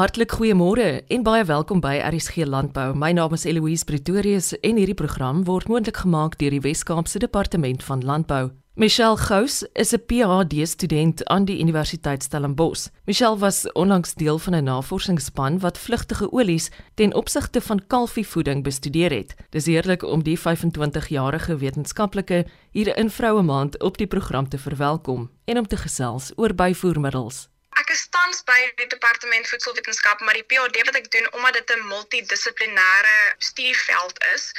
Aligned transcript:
Hartlik 0.00 0.32
goeiemôre 0.32 1.02
en 1.12 1.24
baie 1.26 1.42
welkom 1.44 1.82
by 1.84 1.98
RSG 2.00 2.46
Landbou. 2.48 2.94
My 2.96 3.10
naam 3.12 3.34
is 3.36 3.42
Eloise 3.44 3.84
Pretorius 3.84 4.46
en 4.64 4.78
hierdie 4.80 4.96
program 4.96 5.42
word 5.44 5.68
moontlik 5.68 6.00
gemaak 6.00 6.38
deur 6.40 6.54
die 6.56 6.62
Wes-Kaapse 6.64 7.20
Departement 7.20 7.84
van 7.84 8.00
Landbou. 8.08 8.46
Michelle 8.80 9.18
Gous 9.20 9.58
is 9.74 9.92
'n 9.92 10.00
PhD 10.06 10.64
student 10.68 11.24
aan 11.28 11.44
die 11.44 11.60
Universiteit 11.60 12.22
Stellenbosch. 12.22 12.88
Michelle 13.04 13.36
was 13.36 13.72
onlangs 13.72 14.14
deel 14.14 14.38
van 14.38 14.54
'n 14.54 14.64
navorsingsspan 14.64 15.58
wat 15.58 15.78
vlugtige 15.78 16.32
olies 16.32 16.70
ten 16.94 17.14
opsigte 17.14 17.60
van 17.60 17.86
kalfievoeding 17.86 18.64
bestudeer 18.64 19.10
het. 19.10 19.34
Dis 19.50 19.66
heerlik 19.66 20.02
om 20.02 20.22
die 20.22 20.38
25-jarige 20.38 21.56
wetenskaplike 21.56 22.46
hier 22.70 22.96
in 22.96 23.10
Vroue 23.10 23.42
Maand 23.42 23.82
op 23.82 23.98
die 23.98 24.06
program 24.06 24.48
te 24.48 24.58
verwelkom 24.58 25.30
en 25.44 25.58
om 25.58 25.66
te 25.66 25.76
gesels 25.76 26.32
oor 26.36 26.54
byvoermiddels. 26.54 27.49
Ek 27.78 27.90
is 27.94 28.08
tans 28.10 28.42
by 28.44 28.58
die 28.76 28.86
departement 28.90 29.46
voedselwetenskap, 29.48 30.20
maar 30.20 30.34
die 30.34 30.46
PhD 30.46 30.82
wat 30.88 30.96
ek 30.98 31.10
doen 31.10 31.28
omdat 31.38 31.54
dit 31.60 31.70
'n 31.76 31.86
multidissiplinêre 31.86 33.34
studieveld 33.38 34.24
is, 34.34 34.52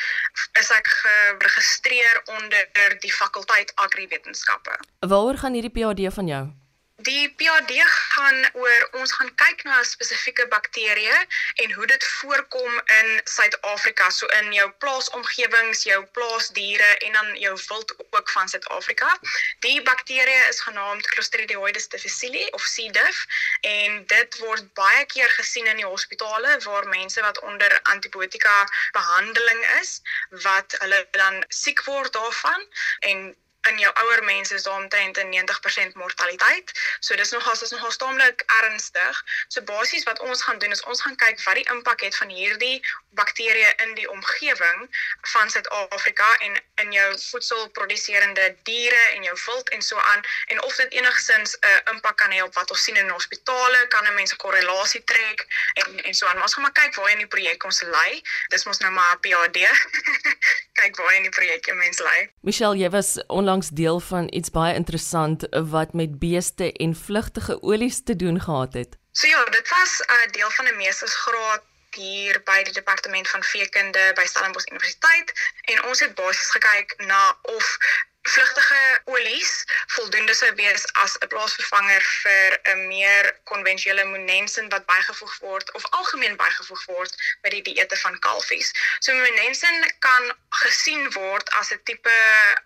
is 0.59 0.69
ek 0.71 0.87
geregistreer 0.87 2.21
onder 2.25 2.67
die 2.99 3.13
fakulteit 3.13 3.71
agriwetenskappe. 3.75 4.79
Waaroor 4.99 5.37
gaan 5.37 5.53
hierdie 5.53 5.75
PhD 5.75 6.13
van 6.13 6.27
jou? 6.27 6.60
Die 7.07 7.29
PhD 7.37 7.81
gaan 7.89 8.39
oor 8.53 8.81
ons 8.99 9.11
gaan 9.17 9.29
kyk 9.41 9.63
na 9.65 9.77
'n 9.79 9.87
spesifieke 9.89 10.45
bakterie 10.47 11.17
en 11.63 11.71
hoe 11.71 11.87
dit 11.87 12.03
voorkom 12.05 12.81
in 12.99 13.21
Suid-Afrika, 13.23 14.09
so 14.09 14.27
in 14.39 14.53
jou 14.53 14.67
plaasomgewings, 14.83 15.83
jou 15.83 16.05
plaasdiere 16.17 16.91
en 17.07 17.13
dan 17.13 17.35
jou 17.45 17.55
wild 17.67 17.95
ook 18.11 18.29
van 18.29 18.49
Suid-Afrika. 18.49 19.19
Die 19.59 19.81
bakterie 19.81 20.47
is 20.49 20.61
genaamd 20.61 21.07
Clostridioides 21.07 21.87
difficile 21.87 22.51
of 22.51 22.63
C. 22.75 22.93
diff 22.93 23.25
en 23.61 24.05
dit 24.05 24.37
word 24.37 24.73
baie 24.73 25.05
keer 25.05 25.29
gesien 25.29 25.65
in 25.65 25.81
die 25.81 25.91
hospitale 25.93 26.57
waar 26.69 26.87
mense 26.87 27.21
wat 27.21 27.39
onder 27.39 27.79
antibiotika 27.81 28.57
behandeling 28.91 29.65
is, 29.79 30.01
wat 30.29 30.75
hulle 30.79 31.07
dan 31.11 31.45
siek 31.47 31.83
word 31.83 32.13
daarvan 32.13 32.67
en 32.99 33.35
in 33.69 33.77
jou 33.79 33.91
ouer 33.93 34.23
mense 34.23 34.53
is 34.53 34.63
daar 34.63 34.79
omtrent 34.81 35.17
'n 35.17 35.29
90% 35.29 35.93
mortaliteit. 35.93 36.71
So 36.99 37.15
dis 37.15 37.31
nogals 37.31 37.61
is 37.61 37.69
nogals 37.69 37.97
taamlik 37.97 38.43
ernstig. 38.61 39.23
So 39.47 39.61
basies 39.61 40.03
wat 40.03 40.19
ons 40.19 40.43
gaan 40.43 40.57
doen 40.57 40.71
is 40.71 40.83
ons 40.83 41.01
gaan 41.01 41.15
kyk 41.15 41.43
wat 41.43 41.55
die 41.55 41.69
impak 41.69 42.01
het 42.01 42.15
van 42.15 42.29
hierdie 42.29 42.85
bakterieë 43.09 43.73
in 43.75 43.93
die 43.93 44.09
omgewing 44.09 44.79
van 45.21 45.49
Suid-Afrika 45.49 46.37
en 46.37 46.61
in 46.75 46.91
jou 46.91 47.19
voedselproduserende 47.19 48.55
diere 48.63 49.03
en 49.15 49.23
jou 49.23 49.37
wild 49.45 49.69
en 49.69 49.81
so 49.81 49.97
aan 49.97 50.21
en 50.47 50.61
of 50.61 50.75
dit 50.75 50.91
enigsins 50.91 51.57
'n 51.59 51.67
uh, 51.67 51.93
impak 51.93 52.17
kan 52.17 52.31
hê 52.31 52.41
op 52.41 52.53
wat 52.53 52.71
ons 52.71 52.83
sien 52.83 52.95
in 52.95 53.09
hospitale, 53.09 53.87
kan 53.87 54.07
'n 54.07 54.13
mens 54.13 54.33
'n 54.33 54.37
korrelasie 54.37 55.03
trek 55.03 55.45
en 55.73 56.03
en 56.03 56.13
so 56.13 56.25
aan. 56.25 56.33
Maar 56.33 56.43
ons 56.43 56.53
gaan 56.53 56.63
maar 56.63 56.71
kyk 56.71 56.95
waar 56.95 57.11
in 57.11 57.17
die 57.17 57.27
projek 57.27 57.63
ons 57.63 57.81
lê. 57.81 58.21
Dis 58.47 58.65
mos 58.65 58.77
nou 58.77 58.91
maar 58.91 59.15
'n 59.15 59.19
PhD. 59.19 59.59
kyk 60.81 60.97
waar 60.99 61.15
in 61.17 61.27
die 61.27 61.33
projek 61.33 61.67
jy 61.69 61.75
mens 61.79 62.01
lê. 62.01 62.17
Michelle, 62.47 62.77
jy 62.77 62.89
was 62.89 63.17
onlangs 63.27 63.69
deel 63.81 63.99
van 64.11 64.29
iets 64.33 64.53
baie 64.53 64.75
interessant 64.75 65.45
wat 65.73 65.93
met 65.93 66.19
beeste 66.19 66.71
en 66.85 66.95
vlugtige 66.95 67.61
olies 67.61 68.03
te 68.03 68.15
doen 68.15 68.41
gehad 68.41 68.73
het. 68.73 68.97
So 69.11 69.27
ja, 69.27 69.43
dit 69.45 69.67
was 69.69 69.99
'n 69.99 70.11
uh, 70.13 70.31
deel 70.31 70.51
van 70.57 70.65
'n 70.67 70.77
meestersgraad 70.77 71.63
hier 71.95 72.41
by 72.45 72.63
die 72.63 72.73
departement 72.73 73.27
van 73.29 73.43
veekunde 73.43 74.11
by 74.15 74.25
Stellenbosch 74.25 74.69
Universiteit 74.71 75.33
en 75.61 75.83
ons 75.83 75.99
het 75.99 76.15
basies 76.15 76.51
gekyk 76.55 76.95
na 76.97 77.37
of 77.41 77.77
vlugtige 78.21 79.01
olies 79.03 79.65
voldoende 79.87 80.33
sou 80.33 80.53
wees 80.55 80.85
as 81.03 81.17
'n 81.19 81.27
plaasvervanger 81.27 82.03
vir 82.23 82.59
'n 82.63 82.87
meer 82.87 83.39
konvensionele 83.43 84.05
monensin 84.05 84.69
wat 84.69 84.85
bygevoeg 84.85 85.37
word 85.39 85.71
of 85.71 85.85
algemeen 85.89 86.35
bygevoeg 86.35 86.85
word 86.85 87.15
by 87.41 87.49
die 87.49 87.61
dieete 87.61 87.97
van 87.97 88.19
kalfies. 88.19 88.71
So 88.99 89.13
monensin 89.13 89.91
kan 89.99 90.33
gesien 90.49 91.11
word 91.11 91.49
as 91.49 91.71
'n 91.71 91.81
tipe 91.83 92.17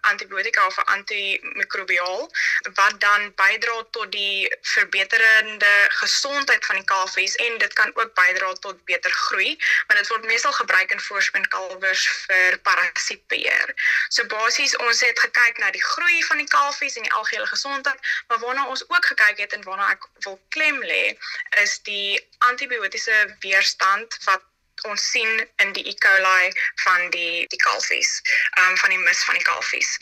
antibiotika 0.01 0.65
of 0.65 0.77
'n 0.77 0.91
antimikrobiaal 0.97 2.29
wat 2.73 2.99
dan 2.99 3.33
bydra 3.35 3.83
tot 3.91 4.11
die 4.11 4.55
verbeterende 4.61 5.73
gesondheid 5.87 6.65
van 6.65 6.75
die 6.75 6.85
kalfies 6.85 7.35
en 7.35 7.57
dit 7.57 7.73
kan 7.73 7.91
ook 7.95 8.13
bydra 8.13 8.53
tot 8.53 8.85
beter 8.85 9.11
groei, 9.11 9.57
maar 9.87 9.97
dit 9.97 10.07
word 10.07 10.23
meestal 10.23 10.53
gebruik 10.53 10.91
in 10.91 10.99
voorspeenkalwers 10.99 12.07
vir 12.07 12.57
parasietbeheer. 12.57 13.73
So 14.09 14.25
basies 14.25 14.75
ons 14.75 14.99
het 14.99 15.19
gekyk 15.19 15.44
kyk 15.45 15.61
na 15.61 15.71
die 15.75 15.83
groei 15.83 16.23
van 16.29 16.41
die 16.41 16.49
kalfies 16.49 16.97
en 16.97 17.05
die 17.07 17.13
algehele 17.13 17.47
gesondheid, 17.51 18.11
maar 18.27 18.41
waarna 18.43 18.65
ons 18.73 18.83
ook 18.89 19.05
gekyk 19.11 19.45
het 19.45 19.53
en 19.53 19.63
waarna 19.69 19.91
ek 19.93 20.09
wil 20.25 20.39
klem 20.55 20.81
lê, 20.83 21.13
is 21.63 21.77
die 21.89 22.19
antibiotiese 22.49 23.21
weerstand 23.45 24.19
wat 24.25 24.43
ons 24.89 25.05
sien 25.11 25.45
in 25.63 25.71
die 25.73 25.85
E. 25.87 25.93
coli 26.03 26.51
van 26.83 27.09
die 27.13 27.45
die 27.53 27.61
kalfies, 27.61 28.17
ehm 28.57 28.73
um, 28.73 28.77
van 28.81 28.93
die 28.93 28.99
mis 29.05 29.23
van 29.23 29.39
die 29.39 29.47
kalfies. 29.47 29.95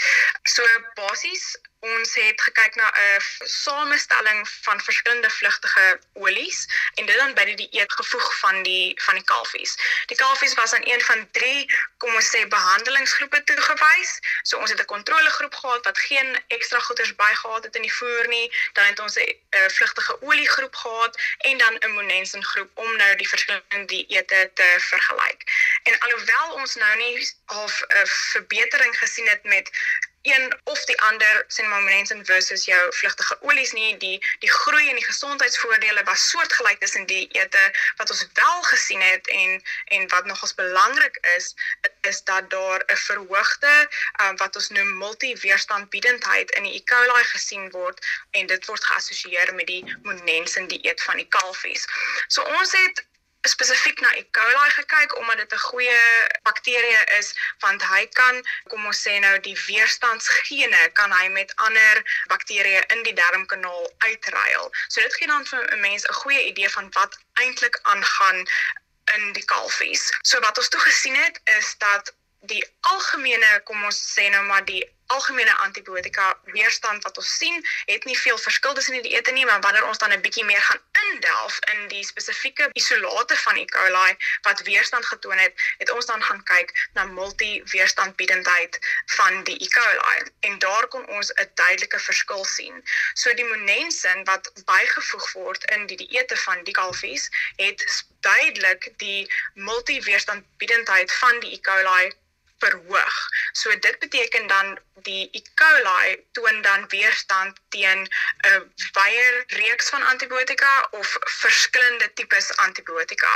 So 0.56 0.66
basies 0.98 1.54
ons 1.84 2.16
het 2.16 2.42
gekyk 2.42 2.76
na 2.76 2.88
'n 2.96 3.22
samestelling 3.44 4.50
van 4.62 4.82
verskillende 4.82 5.30
vlugtige 5.30 6.00
olies 6.14 6.68
en 6.96 7.06
dit 7.06 7.16
dan 7.16 7.34
by 7.34 7.46
die 7.46 7.56
dieet 7.56 7.94
gevoeg 7.94 8.40
van 8.40 8.64
die 8.64 9.02
van 9.06 9.16
die 9.16 9.24
kalfies. 9.24 9.76
Die 10.06 10.18
kalfies 10.18 10.54
was 10.54 10.74
aan 10.74 10.88
een 10.88 11.02
van 11.02 11.28
drie 11.32 11.68
kom 11.98 12.16
ons 12.16 12.30
sê 12.36 12.48
behandelingsgroepe 12.48 13.44
toegewys. 13.44 14.12
So 14.44 14.58
ons 14.58 14.70
het 14.70 14.80
'n 14.80 14.86
kontrolegroep 14.86 15.56
gehad 15.56 15.86
wat 15.86 15.98
geen 15.98 16.44
ekstra 16.48 16.80
goeders 16.80 17.16
bygehad 17.16 17.64
het 17.64 17.76
in 17.76 17.82
die 17.82 17.94
voer 17.94 18.28
nie. 18.28 18.48
Dan 18.74 18.86
het 18.86 19.00
ons 19.00 19.16
'n 19.16 19.20
uh, 19.20 19.68
vlugtige 19.68 20.22
oliegroep 20.22 20.76
gehad 20.76 21.20
en 21.38 21.58
dan 21.58 21.74
'n 21.80 21.92
monensin 21.92 22.44
groep 22.44 22.72
om 22.74 22.96
nou 22.96 23.16
die 23.16 23.30
verskillende 23.30 23.86
dieete 23.86 24.52
te 24.54 24.76
vergelyk. 24.80 25.42
En 25.84 26.00
alhoewel 26.00 26.52
ons 26.52 26.76
nou 26.76 26.96
nie 26.98 27.32
half 27.46 27.82
'n 27.82 27.98
uh, 27.98 28.06
verbetering 28.06 28.98
gesien 28.98 29.28
het 29.28 29.44
met 29.44 29.70
een 30.24 30.60
of 30.64 30.86
die 30.86 31.02
ander 31.02 31.44
sien 31.48 31.70
maar 31.70 31.82
mense 31.82 32.20
versus 32.24 32.66
jou 32.66 32.94
vlugtige 32.94 33.38
olies 33.42 33.72
nie 33.72 33.98
die 33.98 34.18
die 34.40 34.52
groei 34.52 34.90
en 34.90 34.96
die 34.96 35.06
gesondheidsvoordele 35.06 36.04
was 36.04 36.30
soortgelyk 36.30 36.80
tussen 36.80 37.06
die 37.06 37.28
ete 37.28 37.64
wat 37.98 38.10
ons 38.10 38.28
wel 38.34 38.64
gesien 38.64 39.02
het 39.02 39.28
en 39.28 39.62
en 39.86 40.08
wat 40.08 40.26
nogals 40.26 40.56
belangrik 40.56 41.18
is 41.36 41.54
is 42.02 42.24
dat 42.24 42.50
daar 42.50 42.84
'n 42.88 42.98
verhoogde 42.98 43.90
um, 44.22 44.36
wat 44.38 44.56
ons 44.56 44.70
noem 44.70 44.98
multiweerstandbiedendheid 44.98 46.52
in 46.52 46.64
die 46.64 46.76
E. 46.76 46.84
coli 46.84 47.24
gesien 47.24 47.70
word 47.72 48.06
en 48.32 48.48
dit 48.48 48.66
word 48.66 48.86
geassosieer 48.86 49.56
met 49.56 49.68
die 49.68 49.98
monensin 50.04 50.68
dieet 50.68 51.04
van 51.04 51.18
die 51.18 51.28
kalfies. 51.28 51.86
So 52.28 52.42
ons 52.42 52.72
het 52.72 53.06
spesifiek 53.48 54.00
na 54.00 54.12
E. 54.16 54.24
coli 54.32 54.70
gekyk 54.70 55.18
omdat 55.18 55.38
dit 55.38 55.54
'n 55.54 55.66
goeie 55.70 56.00
bakterie 56.44 57.04
is 57.20 57.34
want 57.60 57.84
hy 57.84 58.08
kan 58.08 58.46
kom 58.70 58.86
ons 58.86 59.02
sê 59.08 59.20
nou 59.20 59.40
die 59.40 59.58
weerstandsgene 59.68 60.90
kan 60.94 61.12
hy 61.12 61.28
met 61.28 61.56
ander 61.56 61.96
bakterieë 62.28 62.84
in 62.96 63.04
die 63.04 63.14
darmkanaal 63.14 63.92
uitruil. 63.98 64.72
So 64.88 65.02
dit 65.02 65.16
gee 65.16 65.28
dan 65.28 65.46
vir 65.46 65.64
'n 65.74 65.80
mens 65.80 66.08
'n 66.08 66.14
goeie 66.14 66.44
idee 66.46 66.70
van 66.70 66.92
wat 66.92 67.18
eintlik 67.34 67.80
aangaan 67.82 68.48
in 69.16 69.34
die 69.34 69.46
kalfies. 69.46 70.12
So 70.22 70.40
wat 70.40 70.58
ons 70.58 70.70
toe 70.70 70.80
gesien 70.80 71.16
het 71.16 71.40
is 71.44 71.76
dat 71.78 72.14
die 72.42 72.64
algemene 72.80 73.62
kom 73.64 73.84
ons 73.84 74.00
sê 74.16 74.30
nou 74.30 74.44
maar 74.44 74.66
die 74.66 74.84
algemene 75.14 75.56
antibiotika 75.58 76.40
weerstand 76.56 77.04
wat 77.04 77.18
ons 77.18 77.38
sien, 77.38 77.66
het 77.86 78.06
nie 78.06 78.18
veel 78.20 78.38
verskil 78.38 78.74
tussen 78.74 78.98
die 78.98 79.10
dieete 79.10 79.32
nie, 79.32 79.46
maar 79.46 79.62
wanneer 79.62 79.88
ons 79.88 79.98
dan 79.98 80.12
'n 80.12 80.22
bietjie 80.22 80.46
meer 80.46 80.62
gaan 80.62 80.82
indelf 81.12 81.60
in 81.74 81.88
die 81.88 82.04
spesifieke 82.06 82.70
isolate 82.74 83.36
van 83.36 83.58
E. 83.58 83.66
coli 83.66 84.16
wat 84.42 84.62
weerstand 84.62 85.06
getoon 85.06 85.38
het, 85.38 85.54
het 85.78 85.92
ons 85.92 86.06
dan 86.06 86.24
gaan 86.24 86.44
kyk 86.44 86.74
na 86.94 87.06
multiweerstandbiedendheid 87.06 88.80
van 89.06 89.44
die 89.44 89.58
E. 89.64 89.68
coli 89.68 90.32
en 90.40 90.60
daar 90.60 90.88
kon 90.88 91.08
ons 91.08 91.34
'n 91.34 91.50
duidelike 91.54 92.00
verskil 92.00 92.46
sien. 92.46 92.84
So 93.14 93.34
die 93.34 93.46
monensin 93.46 94.24
wat 94.24 94.52
bygevoeg 94.66 95.32
word 95.32 95.64
in 95.76 95.86
die 95.86 95.98
dieete 95.98 96.38
van 96.38 96.64
die 96.64 96.74
kalfies 96.74 97.30
het 97.56 98.06
duidelik 98.20 98.92
die 98.98 99.34
multiweerstandbiedendheid 99.54 101.14
van 101.14 101.40
die 101.40 101.54
E. 101.54 101.60
coli 101.60 102.12
verhoog. 102.64 103.20
So 103.52 103.80
dit 103.80 104.00
beteken 104.00 104.48
dan 104.48 104.80
die 105.08 105.30
E. 105.32 105.42
coli 105.60 106.26
toon 106.32 106.62
dan 106.62 106.88
weerstand 106.96 107.60
teen 107.70 108.02
'n 108.52 108.74
wye 108.98 109.44
reeks 109.48 109.90
van 109.90 110.04
antibiotika 110.14 110.88
of 110.92 111.18
verskillende 111.44 112.14
tipes 112.14 112.56
antibiotika. 112.56 113.34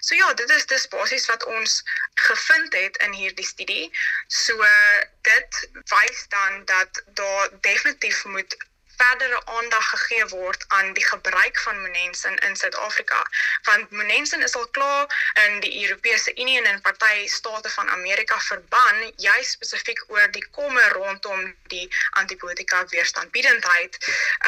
So 0.00 0.14
ja, 0.14 0.34
dit 0.34 0.50
is 0.50 0.66
dis 0.66 0.88
basies 0.88 1.26
wat 1.26 1.44
ons 1.44 1.82
gevind 2.14 2.72
het 2.72 2.96
in 2.96 3.12
hierdie 3.12 3.46
studie. 3.46 3.90
So 4.26 4.54
dit 5.30 5.68
wys 5.94 6.28
dan 6.28 6.64
dat 6.64 7.02
daar 7.06 7.48
definitief 7.60 8.24
moet 8.24 8.56
verdere 8.96 9.40
aandag 9.44 9.88
gegee 9.88 10.26
word 10.26 10.64
aan 10.68 10.92
die 10.92 11.04
gebruik 11.04 11.60
van 11.60 11.80
monensin 11.80 12.36
in 12.36 12.56
Suid-Afrika. 12.56 13.20
Want 13.62 13.90
monensin 13.90 14.42
is 14.42 14.54
al 14.54 14.68
klaar 14.68 15.32
in 15.46 15.60
die 15.60 15.82
Europese 15.82 16.34
Unie 16.34 16.58
en 16.58 16.70
in 16.72 16.80
party 16.80 17.26
state 17.26 17.70
van 17.70 17.90
Amerika 17.90 18.40
verban 18.40 19.12
juis 19.16 19.50
spesifiek 19.50 20.04
oor 20.06 20.30
die 20.30 20.46
komme 20.50 20.88
rondom 20.88 21.54
die 21.72 21.88
antibiotika 22.10 22.84
weerstandbiedendheid. 22.86 23.98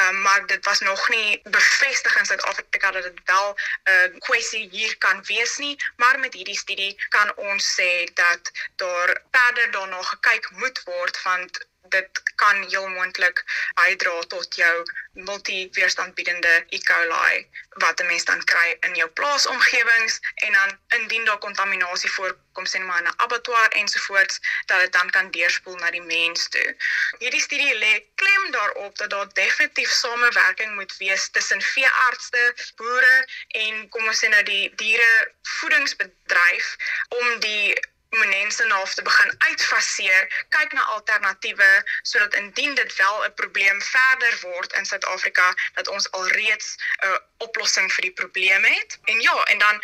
Um, 0.01 0.21
maar 0.23 0.47
dit 0.47 0.65
was 0.65 0.81
nog 0.81 1.09
nie 1.09 1.41
bevestig 1.45 2.19
in 2.19 2.27
Suid-Afrika 2.27 2.91
dat 2.91 3.03
dit 3.03 3.21
wel 3.25 3.49
'n 3.53 3.91
uh, 3.91 4.21
kwessie 4.21 4.69
hier 4.71 4.99
kan 4.99 5.25
wees 5.25 5.57
nie. 5.57 5.77
Maar 5.97 6.19
met 6.19 6.35
hierdie 6.35 6.59
studie 6.59 7.07
kan 7.09 7.37
ons 7.37 7.81
sê 7.81 8.05
dat 8.15 8.51
daar 8.77 9.23
verder 9.31 9.71
daarna 9.71 10.03
gekyk 10.03 10.51
moet 10.51 10.83
word 10.85 11.23
want 11.23 11.67
dit 11.91 12.23
kan 12.37 12.63
heel 12.69 12.89
moontlik 12.89 13.45
bydra 13.75 14.21
tot 14.29 14.55
jou 14.55 14.75
multiweerstandbiedende 15.13 16.65
E. 16.69 16.79
coli 16.79 17.49
wat 17.69 18.01
'n 18.01 18.07
mens 18.07 18.25
dan 18.25 18.45
kry 18.45 18.77
in 18.81 18.95
jou 18.95 19.09
plaasomgewings 19.09 20.21
en 20.35 20.53
dan 20.53 20.79
indien 21.01 21.25
daar 21.25 21.39
kontaminasie 21.39 22.11
voorkom 22.11 22.67
sien 22.67 22.87
maar 22.87 22.99
in 22.99 23.09
'n 23.09 23.17
abattoir 23.17 23.69
ensovoorts 23.69 24.41
dat 24.67 24.81
dit 24.81 24.93
dan 24.93 25.11
kan 25.11 25.31
deurspoel 25.31 25.77
na 25.77 25.91
die 25.91 26.03
mens 26.03 26.49
toe. 26.49 26.77
Hierdie 27.19 27.41
studie 27.41 27.75
lê 27.75 27.93
klem 28.15 28.51
daarop 28.51 28.97
dat 28.99 29.11
daar 29.11 29.33
definitief 29.33 29.91
samewerking 29.91 30.75
moet 30.75 30.97
wees 30.97 31.29
tussen 31.31 31.63
veeartse, 31.63 32.55
boere 32.77 33.27
en 33.49 33.89
kom 33.89 34.07
ons 34.07 34.25
sê 34.25 34.29
nou 34.29 34.43
die 34.43 34.75
diere 34.75 35.33
voedingsbedryf 35.43 36.77
om 37.09 37.39
die 37.41 37.95
mense 38.29 38.65
na 38.65 38.83
te 38.85 39.03
begin 39.03 39.35
uitfaseer, 39.39 40.45
kyk 40.49 40.73
na 40.73 40.83
alternatiewe 40.83 41.71
sodat 42.03 42.35
indien 42.35 42.75
dit 42.75 42.97
wel 42.97 43.25
'n 43.25 43.35
probleem 43.35 43.83
verder 43.83 44.39
word 44.41 44.73
in 44.73 44.87
Suid-Afrika 44.87 45.55
dat 45.75 45.89
ons 45.89 46.11
alreeds 46.11 46.77
'n 47.05 47.19
oplossing 47.39 47.93
vir 47.93 48.09
die 48.09 48.13
probleem 48.13 48.65
het. 48.65 48.99
En 49.05 49.21
ja, 49.21 49.37
en 49.45 49.59
dan 49.59 49.81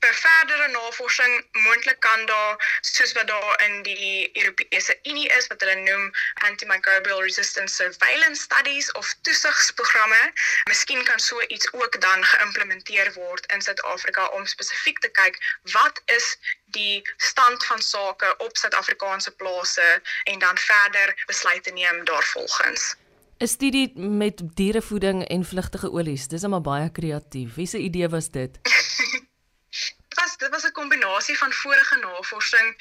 vir 0.00 0.14
verdere 0.14 0.68
navorsing 0.68 1.44
moontlik 1.52 2.00
kan 2.00 2.26
daar 2.26 2.78
soos 2.80 3.12
wat 3.12 3.26
daar 3.26 3.62
in 3.64 3.82
die 3.82 4.30
Europese 4.32 4.98
Unie 5.02 5.28
is 5.38 5.46
wat 5.46 5.60
hulle 5.60 5.74
noem 5.74 6.10
antimicrobial 6.48 7.22
resistance 7.22 7.74
surveillance 7.74 8.42
studies 8.42 8.92
of 8.92 9.14
toesigsprogramme, 9.22 10.32
miskien 10.68 11.04
kan 11.04 11.20
so 11.20 11.40
iets 11.48 11.72
ook 11.72 12.00
dan 12.00 12.24
geïmplementeer 12.24 13.12
word 13.12 13.46
in 13.52 13.62
Suid-Afrika 13.62 14.26
om 14.38 14.46
spesifiek 14.46 14.98
te 14.98 15.08
kyk 15.08 15.40
wat 15.72 16.02
is 16.18 16.36
die 16.76 17.02
stand 17.16 17.66
van 17.66 17.82
sake 17.82 18.34
op 18.36 18.56
Suid-Afrikaanse 18.56 19.30
plase 19.30 20.02
en 20.24 20.38
dan 20.38 20.58
verder 20.58 21.24
besluite 21.26 21.70
neem 21.70 22.04
daarvolgens. 22.04 22.94
'n 23.38 23.46
Studie 23.46 23.98
met 23.98 24.40
dierevoeding 24.54 25.28
en 25.28 25.44
vlugtige 25.44 25.92
olies. 25.92 26.28
Dis 26.28 26.42
almal 26.42 26.60
baie 26.60 26.92
kreatief. 26.92 27.54
Wie 27.54 27.66
se 27.66 27.78
idee 27.78 28.08
was 28.08 28.30
dit? 28.30 28.58
was 30.18 30.36
dit 30.36 30.48
was 30.50 30.64
'n 30.64 30.72
kombinasie 30.72 31.38
van 31.38 31.52
vorige 31.52 31.96
navorsing 31.96 32.76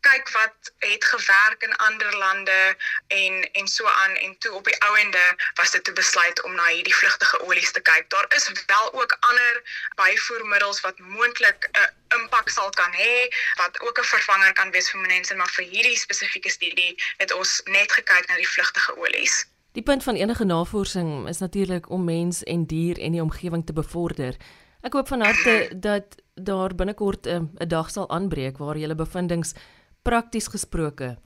kyk 0.00 0.30
wat 0.30 0.72
het 0.78 1.04
gewerk 1.04 1.62
in 1.62 1.76
ander 1.76 2.16
lande 2.16 2.76
en 3.06 3.52
en 3.52 3.68
so 3.68 3.86
aan 3.86 4.14
en 4.14 4.38
toe 4.38 4.52
op 4.52 4.64
die 4.64 4.82
ouende 4.82 5.24
was 5.54 5.70
dit 5.70 5.84
te 5.84 5.92
besluit 5.92 6.42
om 6.42 6.54
na 6.54 6.66
hierdie 6.66 6.94
vlugtige 6.94 7.40
olies 7.40 7.72
te 7.72 7.80
kyk. 7.80 8.10
Daar 8.10 8.26
is 8.28 8.50
wel 8.66 8.92
ook 8.92 9.16
ander 9.20 9.62
byvoermiddels 9.94 10.80
wat 10.80 10.98
moontlik 10.98 11.68
'n 11.72 11.90
impak 12.18 12.48
sal 12.48 12.70
kan 12.70 12.92
hê 12.92 13.16
wat 13.54 13.80
ook 13.80 13.98
'n 13.98 14.10
vervanger 14.14 14.52
kan 14.52 14.70
wees 14.70 14.90
vir 14.90 15.00
mense, 15.00 15.34
maar 15.34 15.50
vir 15.50 15.64
hierdie 15.64 15.98
spesifieke 15.98 16.50
studie 16.50 17.02
het 17.16 17.32
ons 17.32 17.60
net 17.64 17.92
gekyk 17.92 18.26
na 18.26 18.36
die 18.36 18.48
vlugtige 18.48 18.96
olies. 18.96 19.46
Die 19.76 19.84
punt 19.84 20.02
van 20.02 20.14
enige 20.14 20.44
navorsing 20.44 21.28
is 21.28 21.38
natuurlik 21.38 21.90
om 21.90 22.04
mens 22.04 22.42
en 22.44 22.64
dier 22.66 22.98
en 22.98 23.12
die 23.12 23.20
omgewing 23.22 23.66
te 23.66 23.74
bevorder. 23.76 24.36
Ek 24.80 24.94
hoop 24.96 25.10
van 25.12 25.20
harte 25.20 25.68
dat 25.76 26.16
daar 26.34 26.72
binnekort 26.74 27.28
'n 27.28 27.68
dag 27.68 27.90
sal 27.90 28.08
aanbreek 28.08 28.56
waar 28.58 28.78
julle 28.78 28.94
bevindinge 28.94 29.52
prakties 30.02 30.48
gesproke 30.48 31.18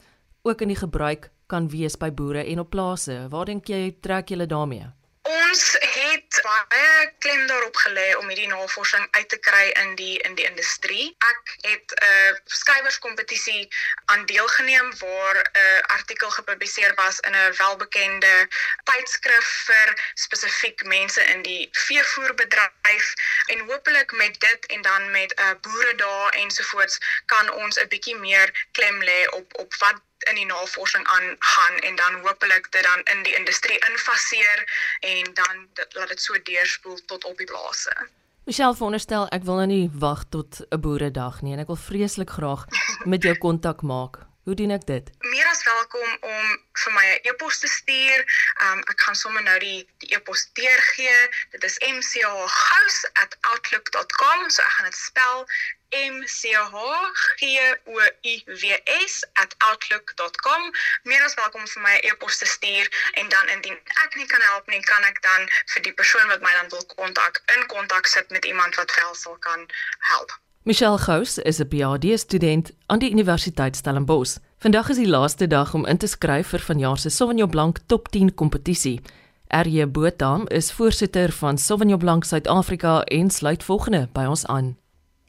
ook 0.42 0.60
in 0.60 0.68
die 0.68 0.76
gebruik 0.82 1.30
kan 1.46 1.68
wees 1.68 1.96
by 1.96 2.10
boere 2.10 2.44
en 2.44 2.58
op 2.58 2.70
plase. 2.70 3.26
Waar 3.28 3.44
dink 3.44 3.66
jy 3.66 3.96
trek 4.00 4.28
julle 4.28 4.46
daarmee? 4.46 4.86
Ons 5.22 5.78
het 6.10 6.40
baie 6.42 7.12
klem 7.18 7.46
daarop 7.46 7.76
gelê 7.76 8.16
om 8.16 8.28
hierdie 8.28 8.48
navorsing 8.48 9.06
uit 9.10 9.28
te 9.28 9.38
kry 9.38 9.66
in 9.82 9.94
die 9.94 10.18
in 10.18 10.34
die 10.34 10.46
industrie. 10.46 11.06
Ek 11.30 11.54
het 11.60 11.94
'n 11.94 12.04
uh, 12.04 12.32
skrywerskompetisie 12.44 13.68
aan 14.04 14.26
deelgeneem 14.26 14.88
waar 14.98 15.36
'n 15.36 15.58
uh, 15.58 15.80
artikel 15.80 16.30
gepubliseer 16.30 16.94
was 16.94 17.20
in 17.20 17.34
'n 17.36 17.54
welbekende 17.56 18.48
tydskrif 18.84 19.48
vir 19.68 19.88
spesifiek 20.14 20.84
mense 20.84 21.24
in 21.24 21.42
die 21.42 21.68
veevoerbedryf 21.72 23.14
en 23.46 23.66
hopelik 23.70 24.12
met 24.12 24.40
dit 24.40 24.66
en 24.66 24.82
dan 24.82 25.10
met 25.10 25.34
'n 25.34 25.42
uh, 25.42 25.54
boere 25.60 25.94
daar 25.94 26.30
ensovoorts 26.32 26.98
kan 27.26 27.52
ons 27.52 27.78
'n 27.78 27.88
bietjie 27.88 28.16
meer 28.16 28.68
klem 28.72 29.02
lê 29.02 29.28
op 29.28 29.58
op 29.58 29.74
wat 29.74 30.00
in 30.28 30.34
die 30.34 30.46
navorsing 30.46 31.06
aangaan 31.06 31.78
en 31.78 31.96
dan 31.96 32.26
hopelik 32.26 32.72
dit 32.72 32.82
dan 32.82 33.16
in 33.16 33.22
die 33.22 33.34
industrie 33.34 33.78
infaseer 33.90 34.64
en 35.00 35.34
dan 35.34 35.68
dit, 35.74 35.94
laat 35.94 36.08
dit 36.08 36.22
so 36.22 36.42
deurspoel 36.42 36.98
tot 37.06 37.24
op 37.24 37.36
die 37.36 37.46
plase. 37.46 38.08
Michelle 38.44 38.74
veronderstel 38.74 39.28
ek 39.36 39.44
wil 39.44 39.54
nou 39.60 39.68
nie 39.70 39.90
wag 39.92 40.24
tot 40.34 40.50
'n 40.70 40.80
boeredag 40.80 41.42
nie 41.42 41.52
en 41.52 41.60
ek 41.60 41.70
wil 41.72 41.82
vreeslik 41.88 42.30
graag 42.30 42.64
met 43.12 43.22
jou 43.22 43.36
kontak 43.38 43.82
maak. 43.82 44.14
Hoe 44.44 44.54
doen 44.58 44.70
ek 44.74 44.86
dit? 44.86 45.10
Meer 45.20 45.46
as 45.46 45.64
welkom 45.64 46.18
om 46.20 46.58
vir 46.82 46.92
my 46.96 47.06
'n 47.06 47.12
e 47.14 47.16
e-pos 47.30 47.58
te 47.62 47.68
stuur. 47.68 48.20
Um 48.66 48.78
ek 48.92 49.00
gaan 49.04 49.14
sommer 49.14 49.42
nou 49.42 49.58
die 49.58 49.88
die 49.98 50.14
e-pos 50.16 50.48
deurgee. 50.52 51.28
Dit 51.50 51.64
is 51.64 51.78
mchgous@outlook.com. 51.78 54.50
So 54.50 54.62
ek 54.62 54.70
gaan 54.76 54.90
dit 54.90 54.96
spel 54.96 55.46
M 55.90 56.22
C 56.26 56.54
H 56.54 57.34
G 57.36 57.58
O 57.86 57.98
U 58.22 58.34
W 58.46 58.74
S 59.06 59.24
@outlook.com. 59.58 60.62
Meer 61.02 61.22
as 61.24 61.34
welkom 61.34 61.66
vir 61.66 61.82
my 61.82 61.96
e-pos 62.10 62.38
te 62.38 62.46
stuur 62.46 62.86
en 63.18 63.28
dan 63.28 63.46
indien 63.54 63.78
ek 64.04 64.14
nie 64.14 64.26
kan 64.26 64.40
help 64.50 64.66
nie, 64.66 64.80
kan 64.80 65.02
ek 65.02 65.18
dan 65.22 65.48
vir 65.74 65.82
die 65.82 65.92
persoon 65.92 66.28
wat 66.30 66.40
my 66.46 66.52
dan 66.60 66.70
wil 66.70 66.84
kontak 66.94 67.42
in 67.56 67.66
kontak 67.66 68.06
sit 68.06 68.30
met 68.30 68.44
iemand 68.44 68.74
wat 68.74 68.94
wel 68.94 69.14
sal 69.14 69.36
kan 69.40 69.66
help. 69.98 70.38
Michelle 70.62 70.98
Gous 70.98 71.38
is 71.38 71.58
'n 71.58 71.68
PhD 71.68 72.18
student 72.18 72.70
aan 72.86 72.98
die 72.98 73.10
Universiteit 73.10 73.76
Stellenbosch. 73.76 74.38
Vandag 74.58 74.88
is 74.88 74.96
die 74.96 75.08
laaste 75.08 75.46
dag 75.46 75.74
om 75.74 75.86
in 75.86 75.98
te 75.98 76.06
skryf 76.06 76.48
vir 76.48 76.60
vanjaar 76.60 76.98
se 76.98 77.10
Sauvignon 77.10 77.50
Blanc 77.50 77.78
Top 77.86 78.08
10 78.08 78.34
kompetisie. 78.34 79.00
RJ 79.48 79.90
Botha 79.90 80.44
is 80.46 80.72
voorsitter 80.72 81.32
van 81.32 81.58
Sauvignon 81.58 81.98
Blanc 81.98 82.24
Suid-Afrika 82.24 83.02
en 83.02 83.30
sluit 83.30 83.64
volgende 83.64 84.08
by 84.12 84.24
ons 84.24 84.46
aan. 84.46 84.76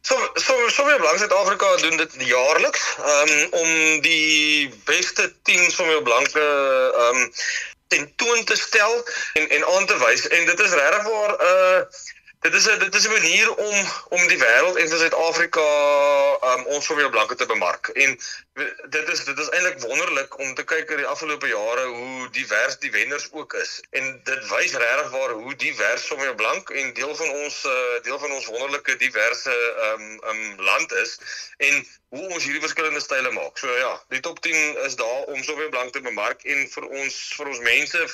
So 0.02 0.16
so 0.34 0.54
so 0.70 0.84
baie 0.84 0.98
blank 0.98 1.20
Suid-Afrika 1.22 1.76
doen 1.82 1.98
dit 1.98 2.14
jaarliks 2.26 2.86
um, 3.06 3.34
om 3.60 4.02
die 4.02 4.72
beste 4.86 5.28
10 5.44 5.72
van 5.72 5.88
my 5.88 6.00
blanke 6.08 6.46
um 7.06 7.20
tentoon 7.92 8.44
te 8.50 8.56
stel 8.56 8.96
en 9.34 9.50
en 9.50 9.66
aan 9.76 9.86
te 9.86 9.98
wys. 10.02 10.28
En 10.28 10.46
dit 10.46 10.60
is 10.60 10.74
regtig 10.74 11.04
waar 11.04 11.36
'n 11.36 11.46
uh, 11.52 11.80
dit 12.42 12.54
is 12.54 12.66
'n 12.70 12.80
dit 12.80 12.96
is 12.96 13.06
'n 13.08 13.12
manier 13.12 13.56
om 13.56 13.76
om 14.10 14.28
die 14.28 14.38
wêreld 14.38 14.78
en 14.78 14.88
Suid-Afrika 14.88 15.66
um 16.54 16.64
ons 16.66 16.86
vir 16.86 16.96
weer 16.96 17.10
blanke 17.10 17.36
te 17.36 17.46
bemark. 17.46 17.88
En 17.88 18.20
dit 18.96 19.10
is 19.10 19.24
dit 19.26 19.40
is 19.40 19.50
eintlik 19.50 19.80
wonderlik 19.80 20.38
om 20.38 20.54
te 20.56 20.64
kyk 20.64 20.90
oor 20.92 20.98
die 20.98 21.12
afgelope 21.14 21.48
jare 21.48 21.86
hoe 21.86 22.30
divers 22.32 22.80
die 22.80 22.92
wenners 22.92 23.28
ook 23.32 23.54
is. 23.54 23.82
En 23.90 24.22
dit 24.24 24.48
wys 24.50 24.74
regtig 24.74 25.10
waar 25.10 25.30
hoe 25.30 25.56
divers 25.56 26.08
vir 26.08 26.18
weer 26.18 26.36
blank 26.36 26.70
en 26.70 26.94
deel 26.94 27.16
van 27.16 27.30
ons 27.30 27.64
uh, 27.66 28.02
deel 28.10 28.20
van 28.20 28.32
ons 28.32 28.46
wonderlike 28.46 28.98
diverse 28.98 29.56
um 29.92 30.20
um 30.34 30.42
land 30.72 30.92
is 30.94 31.18
en 31.58 31.88
hoe 32.10 32.28
ons 32.28 32.44
hierdie 32.44 32.66
verskillende 32.66 33.06
style 33.06 33.32
maak. 33.32 33.58
So 33.58 33.78
ja, 33.78 33.94
die 34.10 34.20
top 34.20 34.42
10 34.42 34.78
is 34.90 34.96
daar 34.96 35.24
om 35.24 35.44
so 35.44 35.56
weer 35.56 35.70
blank 35.70 35.94
te 35.94 36.02
bemark 36.02 36.44
en 36.44 36.68
vir 36.70 36.90
ons 36.90 37.24
vir 37.38 37.48
ons 37.48 37.66
mense 37.72 38.06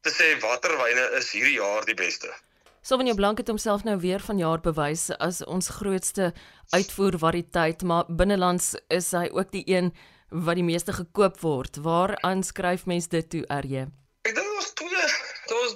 te 0.00 0.10
sê 0.10 0.38
watter 0.40 0.76
wyne 0.76 1.10
is 1.22 1.30
hierdie 1.30 1.58
jaar 1.62 1.84
die 1.84 2.00
beste. 2.06 2.34
Sauvignon 2.82 3.16
Blanc 3.16 3.38
het 3.38 3.48
homself 3.48 3.82
nou 3.84 3.98
weer 4.00 4.22
vanjaar 4.24 4.60
bewys 4.64 5.10
as 5.20 5.42
ons 5.44 5.66
grootste 5.68 6.30
uitvoervariëteit, 6.72 7.82
maar 7.82 8.06
binnelands 8.08 8.72
is 8.88 9.10
hy 9.12 9.26
ook 9.36 9.50
die 9.52 9.66
een 9.68 9.90
wat 10.30 10.56
die 10.56 10.64
meeste 10.64 10.94
gekoop 10.96 11.36
word. 11.44 11.76
Waar 11.84 12.14
aanskryf 12.24 12.86
mense 12.88 13.12
dit 13.12 13.28
toe, 13.30 13.42
RJ? 13.52 13.84
Ek 14.24 14.32
dink 14.32 14.48
daar's 14.48 14.72
twee 14.80 15.04
daar's 15.52 15.74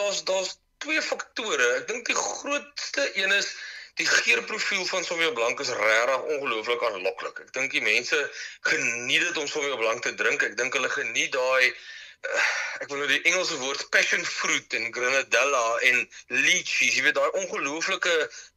daar's 0.00 0.22
daar's 0.24 0.54
twee 0.80 1.02
faktore. 1.02 1.66
Ek 1.82 1.90
dink 1.92 2.08
die 2.08 2.16
grootste 2.16 3.04
een 3.20 3.36
is 3.36 3.52
die 4.00 4.08
geurprofiel 4.08 4.88
van 4.88 5.04
Sauvignon 5.04 5.36
Blanc 5.36 5.60
is 5.60 5.74
regtig 5.76 6.24
ongelooflik 6.38 6.88
aanloklik. 6.88 7.44
Ek 7.44 7.52
dink 7.52 7.76
die 7.76 7.84
mense 7.84 8.22
geniet 8.72 9.28
dit 9.28 9.36
om 9.36 9.44
Sauvignon 9.44 9.84
Blanc 9.84 10.08
te 10.08 10.16
drink. 10.16 10.40
Ek 10.40 10.56
dink 10.56 10.72
hulle 10.72 10.88
geniet 10.88 11.36
daai 11.36 11.68
ek 12.82 12.88
wil 12.90 13.00
nou 13.00 13.08
die 13.10 13.22
Engelse 13.30 13.56
woord 13.62 13.88
passion 13.94 14.24
fruit 14.24 14.76
en 14.78 14.92
grenadella 14.92 15.64
en 15.90 16.02
lychee, 16.34 16.92
jy 16.92 17.06
weet 17.06 17.18
daai 17.18 17.38
ongelooflike 17.42 18.14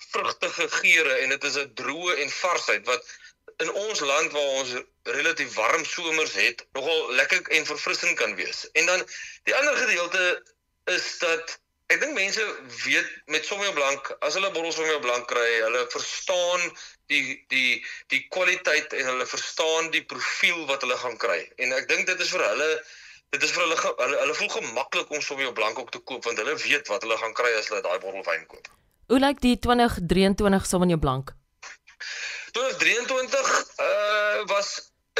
vrugtige 0.10 0.70
geure 0.80 1.18
en 1.24 1.36
dit 1.36 1.50
is 1.51 1.58
'n 1.63 1.74
droë 1.82 2.20
en 2.24 2.38
varsheid 2.42 2.86
wat 2.92 3.12
in 3.63 3.72
ons 3.72 4.00
land 4.00 4.32
waar 4.32 4.51
ons 4.62 4.75
relatief 5.04 5.54
warm 5.54 5.86
somers 5.86 6.36
het, 6.39 6.66
nogal 6.78 7.12
lekker 7.22 7.42
en 7.58 7.66
verfrissend 7.66 8.16
kan 8.20 8.36
wees. 8.36 8.63
En 8.72 8.86
dan 8.86 9.04
die 9.44 9.56
ander 9.56 9.75
gedeelte 9.78 10.44
is 10.86 11.18
dat 11.20 11.58
ek 11.89 12.00
dink 12.04 12.13
mense 12.13 12.46
weet 12.86 13.10
met 13.34 13.46
Sommige 13.46 13.74
Blank, 13.74 14.12
as 14.25 14.38
hulle 14.38 14.51
bottel 14.54 14.72
Sommige 14.72 15.01
Blank 15.04 15.28
kry, 15.32 15.50
hulle 15.66 15.86
verstaan 15.89 16.66
die 17.12 17.39
die 17.50 17.82
die 18.13 18.22
kwaliteit 18.30 18.94
en 18.94 19.12
hulle 19.12 19.28
verstaan 19.28 19.89
die 19.96 20.06
profiel 20.06 20.66
wat 20.70 20.86
hulle 20.86 20.98
gaan 21.04 21.18
kry. 21.18 21.39
En 21.58 21.74
ek 21.80 21.89
dink 21.89 22.08
dit 22.08 22.25
is 22.25 22.34
vir 22.36 22.46
hulle 22.46 22.70
dit 23.29 23.43
is 23.43 23.51
vir 23.53 23.63
hulle 23.63 23.77
hulle, 23.77 24.19
hulle 24.24 24.36
voel 24.41 24.51
gemaklik 24.55 25.09
om 25.15 25.21
Sommige 25.21 25.53
Blank 25.53 25.79
ook 25.79 25.91
te 25.91 26.00
koop 26.12 26.24
want 26.24 26.38
hulle 26.41 26.55
weet 26.63 26.88
wat 26.88 27.01
hulle 27.05 27.17
gaan 27.17 27.33
kry 27.38 27.51
as 27.59 27.69
hulle 27.71 27.81
daai 27.86 28.00
bottel 28.05 28.24
wyn 28.25 28.45
koop. 28.53 28.69
Hoe 29.09 29.19
lyk 29.19 29.41
die 29.41 29.57
2023 29.65 30.65
Sauvignon 30.69 31.01
Blanc? 31.03 31.33
2023 32.57 33.51
uh 33.86 34.45
was 34.50 34.69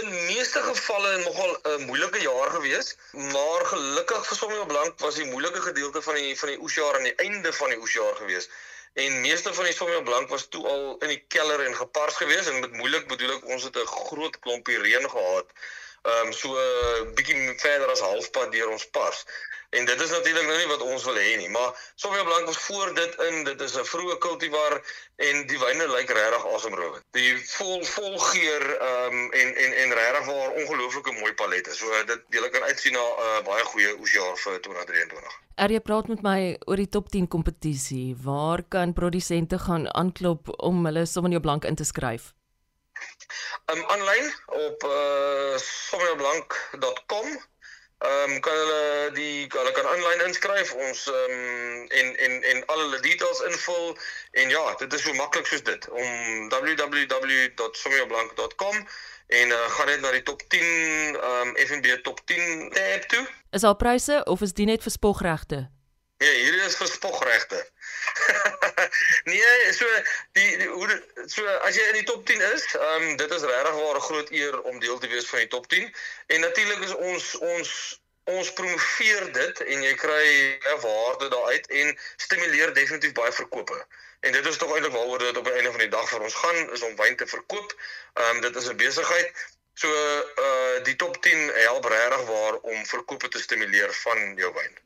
in 0.02 0.10
meeste 0.10 0.62
gevalle 0.64 1.12
nogal 1.24 1.52
'n 1.54 1.70
uh, 1.70 1.86
moeilike 1.86 2.22
jaar 2.22 2.50
gewees, 2.56 2.96
maar 3.12 3.66
gelukkig 3.74 4.28
vir 4.28 4.38
Sauvignon 4.38 4.68
Blanc 4.68 5.00
was 5.06 5.16
die 5.22 5.30
moeilike 5.30 5.62
gedeelte 5.62 6.02
van 6.02 6.16
die 6.22 6.38
van 6.40 6.50
die 6.54 6.60
oesjaar 6.66 6.98
aan 6.98 7.10
die 7.10 7.18
einde 7.26 7.54
van 7.54 7.70
die 7.70 7.80
oesjaar 7.80 8.16
gewees. 8.16 8.50
En 8.94 9.22
meeste 9.22 9.54
van 9.54 9.64
die 9.64 9.74
Sauvignon 9.74 10.04
Blanc 10.04 10.30
was 10.30 10.48
toe 10.48 10.68
al 10.68 10.98
in 11.00 11.08
die 11.08 11.24
keller 11.28 11.66
en 11.66 11.76
gepars 11.76 12.16
gewees 12.16 12.48
en 12.48 12.60
met 12.60 12.72
moeilik 12.74 13.08
bedoel 13.08 13.36
ek 13.36 13.46
ons 13.46 13.64
het 13.64 13.78
'n 13.78 13.86
groot 13.86 14.40
klompie 14.40 14.80
reën 14.82 15.10
gehad. 15.10 15.54
Ehm 16.02 16.26
um, 16.26 16.34
so 16.34 16.50
'n 16.50 17.08
uh, 17.08 17.14
bietjie 17.14 17.60
verder 17.60 17.90
as 17.92 18.00
halfpad 18.00 18.52
deur 18.52 18.70
ons 18.70 18.90
pars. 18.90 19.26
En 19.70 19.86
dit 19.86 20.02
is 20.02 20.10
natuurlik 20.10 20.46
nou 20.46 20.58
nie 20.58 20.68
wat 20.68 20.82
ons 20.82 21.04
wil 21.06 21.18
hê 21.22 21.36
nie, 21.38 21.50
maar 21.54 21.92
Sauvignon 21.96 22.26
Blanc 22.26 22.46
was 22.46 22.58
voor 22.58 22.94
dit 22.94 23.16
in, 23.28 23.44
dit 23.44 23.62
is 23.62 23.76
'n 23.78 23.86
vroeë 23.86 24.18
kultivar 24.18 24.74
en 25.16 25.46
die 25.48 25.60
wyne 25.60 25.88
lyk 25.88 26.10
regtig 26.10 26.48
asemrowend. 26.54 27.04
Die 27.18 27.38
vol 27.52 27.86
vol 27.86 28.18
geur 28.18 28.66
ehm 28.78 29.14
um, 29.14 29.32
en 29.42 29.56
en 29.66 29.74
en 29.84 29.94
regtig 30.00 30.26
waar 30.26 30.50
ongelooflike 30.62 31.12
mooi 31.20 31.34
palette. 31.34 31.76
So 31.76 32.04
dit 32.06 32.22
jy 32.30 32.50
kan 32.50 32.64
uitsien 32.64 32.94
na 32.94 33.04
'n 33.04 33.22
uh, 33.28 33.44
baie 33.46 33.64
goeie 33.64 33.94
oesjaar 34.00 34.38
vir 34.38 34.60
2023. 34.60 35.38
Er 35.56 35.72
jy 35.72 35.80
praat 35.80 36.08
met 36.08 36.22
my 36.22 36.58
oor 36.66 36.76
die 36.76 36.90
top 36.90 37.10
10 37.10 37.28
kompetisie. 37.28 38.16
Waar 38.24 38.64
kan 38.64 38.94
produsente 38.94 39.60
gaan 39.60 39.94
aanklop 39.94 40.50
om 40.58 40.86
hulle 40.86 41.06
Sauvignon 41.06 41.42
Blanc 41.42 41.66
in 41.66 41.76
te 41.76 41.84
skryf? 41.84 42.34
Um 43.72 43.84
aanlyn 43.86 44.34
op 44.48 44.84
uh 44.84 45.58
sauvignonblanc.com 45.58 47.28
Ehm 48.00 48.32
um, 48.32 48.40
kan 48.40 48.56
hulle 48.56 49.12
die 49.14 49.48
hulle 49.52 49.72
kan 49.76 49.86
aanlyn 49.92 50.22
inskryf 50.28 50.74
ons 50.74 51.08
ehm 51.12 51.32
um, 51.36 51.88
en 52.02 52.08
en 52.26 52.34
en 52.52 52.66
al 52.66 52.80
hulle 52.84 53.00
details 53.04 53.40
invul 53.50 53.88
en 54.32 54.50
ja, 54.50 54.76
dit 54.80 54.94
is 54.94 55.02
so 55.04 55.14
maklik 55.18 55.48
soos 55.52 55.64
dit 55.68 55.90
om 55.90 56.50
www.somioblank.com 56.54 58.76
en 59.28 59.48
uh, 59.48 59.70
gaan 59.76 59.88
net 59.92 60.02
na 60.02 60.12
die 60.16 60.24
top 60.24 60.42
10 60.48 60.60
ehm 60.62 61.48
um, 61.48 61.56
FNB 61.66 61.86
top 62.08 62.20
10 62.26 62.70
tab 62.78 63.02
toe. 63.12 63.26
Is 63.52 63.64
al 63.68 63.76
pryse 63.76 64.24
of 64.24 64.42
is 64.48 64.54
dit 64.54 64.66
net 64.72 64.84
vir 64.88 64.94
spogregte? 64.96 65.60
Ja, 66.20 66.32
hier 66.32 66.56
is 66.66 66.74
vir 66.76 66.88
spogregte. 66.88 67.58
nee, 69.32 69.52
so 69.72 69.86
die, 70.36 70.58
die 70.60 70.66
hoe 70.68 70.88
so 71.32 71.46
as 71.64 71.78
jy 71.80 71.86
in 71.94 72.00
die 72.02 72.08
top 72.10 72.26
10 72.28 72.42
is, 72.50 72.66
ehm 72.76 73.06
um, 73.06 73.14
dit 73.22 73.36
is 73.38 73.46
regtig 73.48 73.78
waar 73.78 74.00
'n 74.00 74.08
groot 74.08 74.34
eer 74.40 74.58
om 74.72 74.82
deel 74.84 75.00
te 75.00 75.08
wees 75.14 75.30
van 75.30 75.40
die 75.40 75.48
top 75.54 75.70
10. 75.72 75.86
En 76.36 76.44
natuurlik 76.44 76.84
is 76.90 76.96
ons 77.12 77.30
ons 77.52 77.72
ons 78.34 78.52
promoveer 78.58 79.32
dit 79.38 79.62
en 79.76 79.86
jy 79.88 79.94
kry 80.02 80.26
'n 80.74 80.82
waarde 80.84 81.30
daaruit 81.36 81.72
en 81.84 81.96
stimuleer 82.26 82.76
definitief 82.82 83.16
baie 83.22 83.32
verkope. 83.40 83.80
En 84.20 84.36
dit 84.36 84.52
is 84.52 84.58
tog 84.58 84.76
eintlik 84.76 84.98
waaroor 85.00 85.24
dit 85.24 85.38
op 85.38 85.48
die 85.48 85.56
einde 85.56 85.72
van 85.72 85.86
die 85.86 85.94
dag 85.96 86.10
vir 86.10 86.28
ons 86.28 86.38
gaan 86.42 86.62
is 86.76 86.84
om 86.90 87.00
wyn 87.00 87.16
te 87.16 87.32
verkoop. 87.38 87.80
Ehm 88.14 88.36
um, 88.36 88.42
dit 88.42 88.56
is 88.56 88.68
'n 88.68 88.76
besigheid. 88.84 89.48
So 89.74 89.88
uh 89.88 90.84
die 90.84 91.00
top 91.00 91.24
10 91.24 91.48
help 91.64 91.86
regtig 91.96 92.28
waar 92.36 92.60
om 92.76 92.86
verkope 92.86 93.28
te 93.28 93.40
stimuleer 93.48 93.94
van 94.04 94.36
jou 94.36 94.54
wyn. 94.54 94.80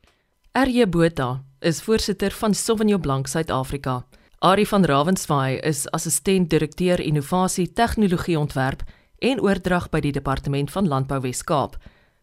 RJ 0.56 0.88
Botha 0.88 1.42
is 1.58 1.82
voorsitter 1.82 2.30
van 2.30 2.54
Sauvignon 2.54 3.00
Blanc 3.00 3.26
Suid-Afrika. 3.26 4.04
Ari 4.38 4.66
van 4.66 4.84
Ravenswaai 4.84 5.58
is 5.58 5.90
assistent 5.90 6.50
direkteur 6.50 7.00
innovasie, 7.00 7.72
tegnologie 7.72 8.38
ontwerp 8.38 8.82
en 9.18 9.40
oordrag 9.40 9.88
by 9.90 9.98
die 10.00 10.12
departement 10.12 10.70
van 10.70 10.86
Landbou 10.88 11.18
Wes-Kaap. 11.24 11.74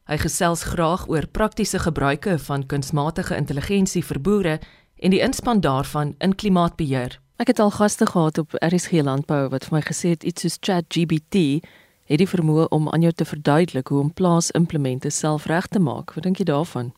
Hy 0.07 0.17
gesels 0.23 0.63
graag 0.63 1.03
oor 1.11 1.27
praktiese 1.27 1.81
gebruike 1.83 2.37
van 2.45 2.63
kunsmatige 2.65 3.35
intelligensie 3.35 4.03
vir 4.03 4.21
boere 4.23 4.55
en 4.95 5.11
die 5.11 5.19
inspann 5.19 5.59
daarvan 5.59 6.15
in 6.23 6.35
klimaatbeheer. 6.35 7.19
Ek 7.35 7.51
het 7.51 7.59
al 7.59 7.75
gaste 7.75 8.07
gehad 8.13 8.39
op 8.39 8.55
RSG 8.63 9.03
Landbou 9.03 9.49
wat 9.51 9.67
vir 9.67 9.75
my 9.75 9.83
gesê 9.83 10.15
het 10.15 10.23
iets 10.23 10.47
soos 10.47 10.57
ChatGPT 10.61 11.59
het 12.07 12.23
die 12.23 12.31
vermoë 12.31 12.71
om 12.71 12.87
aan 12.95 13.03
jou 13.03 13.11
te 13.11 13.27
verduidelik 13.27 13.91
hoe 13.91 13.99
om 14.07 14.15
plaasimplemente 14.15 15.11
self 15.11 15.51
reg 15.51 15.67
te 15.67 15.83
maak. 15.83 16.15
Wat 16.15 16.23
dink 16.23 16.39
jy 16.39 16.47
daarvan? 16.47 16.93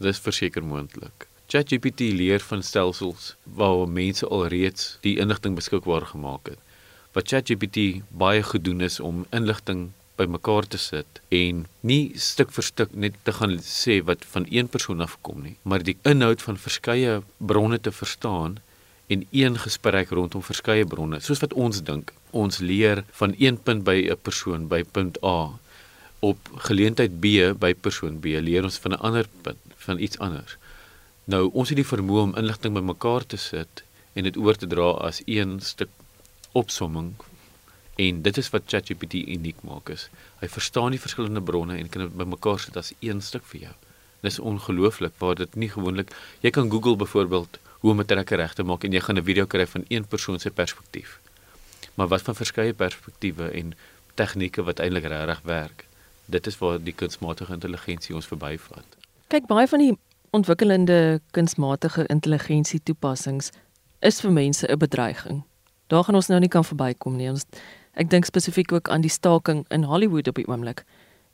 Dis 0.00 0.18
verseker 0.24 0.64
moontlik. 0.64 1.26
ChatGPT 1.52 2.06
leer 2.16 2.40
van 2.40 2.62
stelsels 2.64 3.34
waar 3.58 3.88
mense 3.88 4.24
alreeds 4.32 4.94
die 5.04 5.18
inligting 5.20 5.58
beskikbaar 5.58 6.06
gemaak 6.12 6.48
het. 6.48 6.60
Wat 7.12 7.28
ChatGPT 7.28 8.00
baie 8.22 8.40
goed 8.42 8.64
doen 8.64 8.80
is 8.86 8.96
om 9.00 9.26
inligting 9.36 9.90
bymekaar 10.16 10.68
te 10.72 10.80
sit 10.80 11.20
en 11.28 11.66
nie 11.92 12.16
stuk 12.16 12.52
vir 12.56 12.68
stuk 12.70 12.96
net 13.04 13.20
te 13.28 13.36
gaan 13.36 13.58
sê 13.66 14.00
wat 14.08 14.24
van 14.32 14.48
een 14.48 14.72
persoon 14.72 15.04
afkom 15.04 15.44
nie, 15.44 15.56
maar 15.68 15.84
die 15.84 15.98
inhoud 16.08 16.48
van 16.48 16.60
verskeie 16.64 17.20
bronne 17.52 17.80
te 17.80 17.92
verstaan 17.92 18.56
en 19.12 19.26
een 19.36 19.58
gesprek 19.58 20.16
rondom 20.16 20.44
verskeie 20.48 20.88
bronne. 20.88 21.20
Soos 21.20 21.44
wat 21.44 21.52
ons 21.52 21.84
dink, 21.84 22.14
ons 22.30 22.64
leer 22.64 23.04
van 23.20 23.36
een 23.36 23.60
punt 23.60 23.84
by 23.84 23.98
'n 24.08 24.22
persoon 24.22 24.68
by 24.68 24.80
punt 24.96 25.20
A 25.24 25.58
op 26.20 26.50
geleentheid 26.68 27.20
B 27.20 27.24
by 27.58 27.74
persoon 27.74 28.20
B 28.20 28.36
leer 28.44 28.64
ons 28.64 28.78
van 28.78 28.92
'n 28.92 29.02
ander 29.08 29.28
punt 29.42 29.58
van 29.76 29.98
iets 29.98 30.18
anders. 30.18 30.56
Nou 31.24 31.50
ons 31.52 31.68
het 31.68 31.76
die 31.76 31.86
vermoë 31.86 32.22
om 32.22 32.36
inligting 32.36 32.74
bymekaar 32.74 33.26
te 33.26 33.36
sit 33.36 33.82
en 34.12 34.24
dit 34.24 34.36
oor 34.36 34.56
te 34.56 34.66
dra 34.66 34.90
as 35.08 35.22
een 35.24 35.60
stuk 35.60 35.88
opsomming 36.52 37.14
en 37.96 38.22
dit 38.22 38.36
is 38.36 38.50
wat 38.50 38.62
ChatGPT 38.66 39.14
uniek 39.14 39.62
maak 39.62 39.88
is. 39.88 40.08
Hy 40.40 40.48
verstaan 40.48 40.90
die 40.90 41.00
verskillende 41.00 41.42
bronne 41.42 41.76
en 41.76 41.88
kan 41.88 42.02
dit 42.02 42.16
bymekaar 42.16 42.60
sit 42.60 42.76
as 42.76 42.92
een 42.98 43.20
stuk 43.20 43.44
vir 43.52 43.60
jou. 43.60 43.74
Dis 44.20 44.38
ongelooflik 44.38 45.12
waar 45.18 45.34
dit 45.34 45.54
nie 45.54 45.68
gewoonlik 45.68 46.14
jy 46.40 46.50
kan 46.50 46.70
Google 46.70 46.96
byvoorbeeld 46.96 47.58
hoe 47.80 47.90
om 47.90 48.00
'n 48.00 48.06
trekker 48.06 48.36
reg 48.36 48.54
te 48.54 48.62
maak 48.62 48.84
en 48.84 48.92
jy 48.92 49.00
gaan 49.00 49.18
'n 49.18 49.24
video 49.24 49.46
kry 49.46 49.66
van 49.66 49.84
een 49.88 50.04
persoon 50.04 50.38
se 50.38 50.50
perspektief. 50.50 51.20
Maar 51.94 52.08
wat 52.08 52.22
van 52.22 52.34
verskeie 52.34 52.72
perspektiewe 52.72 53.50
en 53.50 53.74
tegnieke 54.14 54.62
wat 54.62 54.78
eintlik 54.78 55.04
regtig 55.04 55.40
werk. 55.44 55.86
Dit 56.30 56.46
is 56.46 56.58
waar 56.58 56.78
die 56.78 56.94
kunsmatige 56.94 57.52
intelligensie 57.52 58.14
ons 58.14 58.26
verbyvat. 58.30 58.96
Kyk, 59.28 59.46
baie 59.50 59.66
van 59.66 59.82
die 59.82 59.94
ontwikkelende 60.30 61.20
kunsmatige 61.34 62.06
intelligensie 62.06 62.80
toepassings 62.82 63.50
is 64.00 64.20
vir 64.20 64.32
mense 64.32 64.66
'n 64.66 64.78
bedreiging. 64.78 65.42
Daar 65.86 66.04
gaan 66.04 66.14
ons 66.14 66.28
nou 66.28 66.40
nie 66.40 66.48
kan 66.48 66.64
verbykom 66.64 67.16
nie. 67.16 67.30
Ons 67.30 67.46
ek 67.94 68.10
dink 68.10 68.24
spesifiek 68.24 68.72
ook 68.72 68.88
aan 68.88 69.00
die 69.00 69.10
staking 69.10 69.64
in 69.68 69.82
Hollywood 69.82 70.28
op 70.28 70.34
die 70.34 70.46
oomblik. 70.46 70.84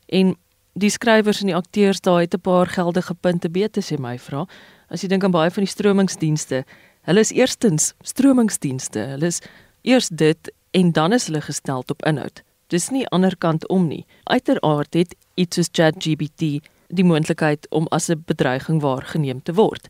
En 0.05 0.35
die 0.73 0.89
skrywers 0.89 1.41
en 1.41 1.51
die 1.51 1.55
akteurs 1.55 2.01
daar 2.01 2.19
het 2.19 2.33
'n 2.33 2.41
paar 2.41 2.67
geldige 2.67 3.13
punte 3.13 3.49
beter 3.49 3.83
sê 3.83 3.99
my 3.99 4.17
vra. 4.19 4.47
As 4.89 5.01
jy 5.01 5.07
dink 5.07 5.23
aan 5.23 5.31
baie 5.31 5.51
van 5.51 5.63
die 5.63 5.71
stromingsdienste, 5.71 6.65
hulle 7.01 7.19
is 7.19 7.31
eerstens 7.31 7.93
stromingsdienste. 8.01 8.99
Hulle 8.99 9.25
is 9.25 9.41
eers 9.81 10.09
dit 10.09 10.51
en 10.71 10.91
dan 10.91 11.13
is 11.13 11.25
hulle 11.25 11.41
gestel 11.41 11.83
op 11.87 12.05
inhoud. 12.05 12.46
Dis 12.67 12.89
nie 12.91 13.05
ander 13.15 13.37
kant 13.39 13.67
om 13.71 13.87
nie. 13.87 14.05
Uiteraard 14.23 14.93
het 14.93 15.15
iets 15.39 15.55
soos 15.55 15.69
ChatGPT 15.71 16.57
die 16.87 17.05
moontlikheid 17.07 17.67
om 17.71 17.87
as 17.95 18.09
'n 18.09 18.23
bedreiging 18.25 18.81
waargeneem 18.81 19.43
te 19.43 19.53
word. 19.53 19.87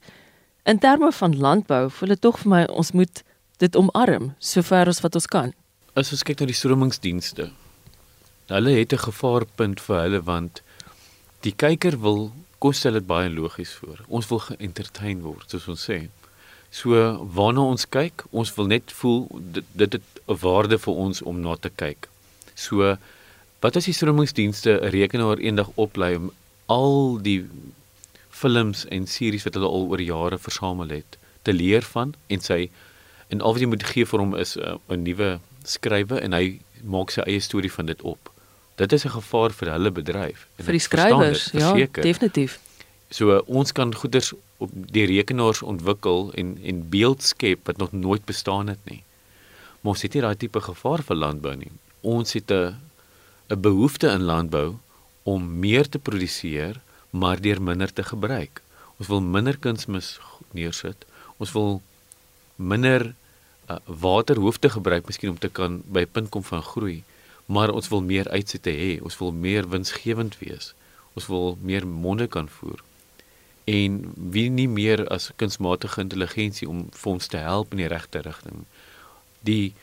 In 0.63 0.79
terme 0.79 1.11
van 1.11 1.37
landbou, 1.37 1.89
voel 1.89 2.09
dit 2.09 2.21
tog 2.21 2.39
vir 2.39 2.49
my 2.49 2.63
ons 2.63 2.91
moet 2.91 3.23
dit 3.57 3.75
omarm 3.75 4.35
sover 4.39 4.87
as 4.87 5.01
wat 5.01 5.15
ons 5.15 5.25
kan. 5.25 5.53
As 5.93 6.11
ons 6.11 6.23
kyk 6.23 6.39
na 6.39 6.45
die 6.45 6.53
stromingsdienste, 6.53 7.49
hulle 8.47 8.69
het 8.69 8.93
'n 8.93 9.05
gevaarpunt 9.09 9.81
vir 9.81 10.01
hulle 10.01 10.21
want 10.21 10.61
die 11.41 11.53
kyker 11.53 11.99
wil 11.99 12.31
kos 12.59 12.83
hulle 12.83 12.99
dit 12.99 13.07
baie 13.07 13.29
logies 13.29 13.73
voor. 13.73 14.05
Ons 14.07 14.27
wil 14.27 14.39
geëntertain 14.39 15.21
word, 15.21 15.49
soos 15.49 15.67
ons 15.67 15.89
sê. 15.89 16.09
So 16.69 16.89
waarna 17.33 17.61
ons 17.61 17.85
kyk, 17.89 18.25
ons 18.31 18.55
wil 18.55 18.67
net 18.67 18.91
voel 18.91 19.27
dit 19.53 19.65
dit 19.73 19.93
het 19.93 20.03
'n 20.27 20.37
waarde 20.41 20.77
vir 20.77 20.93
ons 20.93 21.21
om 21.21 21.41
na 21.41 21.55
te 21.55 21.69
kyk. 21.69 22.07
So 22.57 22.97
wat 23.61 23.77
as 23.77 23.87
die 23.89 23.93
stromingsdienste 23.93 24.79
'n 24.81 24.91
rekenaar 24.93 25.37
eendag 25.37 25.69
oplei 25.75 26.15
om 26.15 26.31
al 26.65 27.21
die 27.21 27.45
films 28.29 28.85
en 28.93 29.07
series 29.07 29.45
wat 29.47 29.55
hulle 29.57 29.69
al 29.69 29.87
oor 29.89 30.01
jare 30.01 30.37
versamel 30.37 30.89
het 30.89 31.17
te 31.41 31.53
leer 31.53 31.85
van 31.93 32.13
en 32.27 32.43
sy 32.43 32.69
en 33.27 33.41
al 33.41 33.53
wat 33.55 33.63
jy 33.63 33.69
moet 33.71 33.85
gee 33.91 34.05
vir 34.05 34.23
hom 34.23 34.35
is 34.35 34.55
uh, 34.57 34.77
'n 34.89 35.03
nuwe 35.03 35.39
skrywe 35.63 36.19
en 36.21 36.33
hy 36.33 36.59
maak 36.83 37.11
sy 37.11 37.21
eie 37.25 37.41
storie 37.41 37.71
van 37.71 37.85
dit 37.85 38.01
op. 38.01 38.31
Dit 38.75 38.93
is 38.93 39.05
'n 39.05 39.15
gevaar 39.19 39.51
vir 39.51 39.71
hulle 39.71 39.91
bedryf 39.91 40.47
en 40.57 40.65
vir 40.65 40.77
die 40.77 40.85
skrywers, 40.89 41.49
ja, 41.53 41.73
definitief. 42.01 42.59
So 43.09 43.37
uh, 43.37 43.41
ons 43.45 43.71
kan 43.71 43.95
goeders 43.95 44.33
op 44.57 44.69
die 44.73 45.05
rekenaars 45.05 45.61
ontwikkel 45.61 46.31
en 46.33 46.57
en 46.63 46.89
beeld 46.89 47.23
skep 47.23 47.67
wat 47.67 47.77
nog 47.77 47.91
nooit 47.91 48.25
bestaan 48.25 48.67
het 48.67 48.83
nie. 48.83 49.03
Maar 49.81 49.93
ons 49.93 50.01
het 50.01 50.13
nie 50.13 50.21
daai 50.21 50.35
tipe 50.35 50.61
gevaar 50.61 51.03
vir 51.03 51.15
landbou 51.15 51.55
nie. 51.55 51.71
Ons 52.01 52.33
het 52.33 52.51
'n 52.51 52.75
'n 53.49 53.61
behoefte 53.61 54.07
in 54.07 54.21
landbou 54.21 54.75
om 55.23 55.59
meer 55.59 55.89
te 55.89 55.99
produseer, 55.99 56.81
maar 57.09 57.41
deur 57.41 57.61
minder 57.61 57.93
te 57.93 58.03
gebruik. 58.03 58.61
Ons 58.97 59.07
wil 59.07 59.21
minder 59.21 59.57
kunsmis 59.57 60.19
neersit. 60.51 61.05
Ons 61.37 61.51
wil 61.51 61.81
minder 62.55 63.13
uh, 63.69 63.77
waterhoofde 63.85 64.69
gebruik 64.69 65.05
miskien 65.07 65.29
om 65.29 65.39
te 65.39 65.49
kan 65.49 65.81
by 65.85 66.01
'n 66.01 66.11
punt 66.11 66.29
kom 66.29 66.43
van 66.43 66.61
groei, 66.61 67.03
maar 67.45 67.69
ons 67.69 67.87
wil 67.87 68.01
meer 68.01 68.29
uitsette 68.29 68.69
hê. 68.69 69.01
Ons 69.01 69.17
wil 69.17 69.31
meer 69.31 69.69
winsgewend 69.69 70.37
wees. 70.39 70.73
Ons 71.13 71.27
wil 71.27 71.57
meer 71.61 71.87
monde 71.87 72.27
kan 72.27 72.49
voer. 72.49 72.83
En 73.63 74.13
wie 74.15 74.49
nie 74.49 74.67
meer 74.67 75.07
as 75.07 75.31
kunsmatige 75.35 76.01
intelligensie 76.01 76.69
om 76.69 76.87
vir 76.91 77.11
ons 77.11 77.27
te 77.27 77.37
help 77.37 77.71
in 77.71 77.77
die 77.77 77.87
regte 77.87 78.19
rigting. 78.19 78.65
Die 79.39 79.73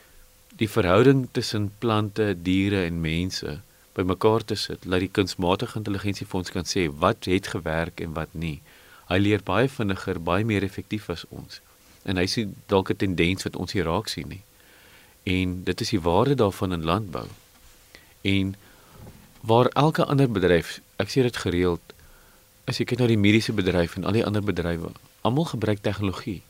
die 0.57 0.69
verhouding 0.71 1.29
tussen 1.33 1.73
plante, 1.79 2.35
diere 2.43 2.85
en 2.85 3.01
mense 3.01 3.61
bymekaar 3.95 4.45
te 4.45 4.57
sit, 4.59 4.85
laat 4.85 5.05
die 5.05 5.11
kunsmatige 5.11 5.79
intelligensie 5.79 6.27
vir 6.27 6.41
ons 6.41 6.51
kan 6.55 6.67
sê 6.67 6.87
wat 7.03 7.29
het 7.31 7.51
gewerk 7.55 8.03
en 8.03 8.15
wat 8.15 8.33
nie. 8.35 8.59
Hy 9.11 9.19
leer 9.21 9.45
baie 9.47 9.69
vinniger, 9.71 10.19
baie 10.19 10.47
meer 10.47 10.67
effektief 10.67 11.11
as 11.13 11.25
ons. 11.31 11.61
En 12.05 12.19
hy 12.19 12.27
sien 12.31 12.55
dalk 12.69 12.91
'n 12.91 12.97
tendens 12.97 13.47
wat 13.47 13.57
ons 13.57 13.73
hier 13.73 13.87
raak 13.87 14.09
sien 14.09 14.29
nie. 14.29 14.43
En 15.25 15.65
dit 15.65 15.81
is 15.81 15.91
die 15.91 16.01
waarde 16.01 16.35
daarvan 16.35 16.73
in 16.73 16.85
landbou. 16.85 17.27
En 18.23 18.55
waar 19.41 19.67
elke 19.67 20.05
ander 20.05 20.31
bedryf, 20.31 20.81
ek 20.97 21.09
sê 21.09 21.23
dit 21.23 21.37
gereeld, 21.37 21.83
as 22.67 22.79
jy 22.79 22.85
kyk 22.85 22.99
na 22.99 23.07
die 23.07 23.19
mediese 23.21 23.53
bedryf 23.53 23.97
en 23.97 24.05
al 24.05 24.13
die 24.13 24.25
ander 24.25 24.43
bedrywe, 24.43 24.91
almal 25.23 25.45
gebruik 25.45 25.81
tegnologie. 25.81 26.43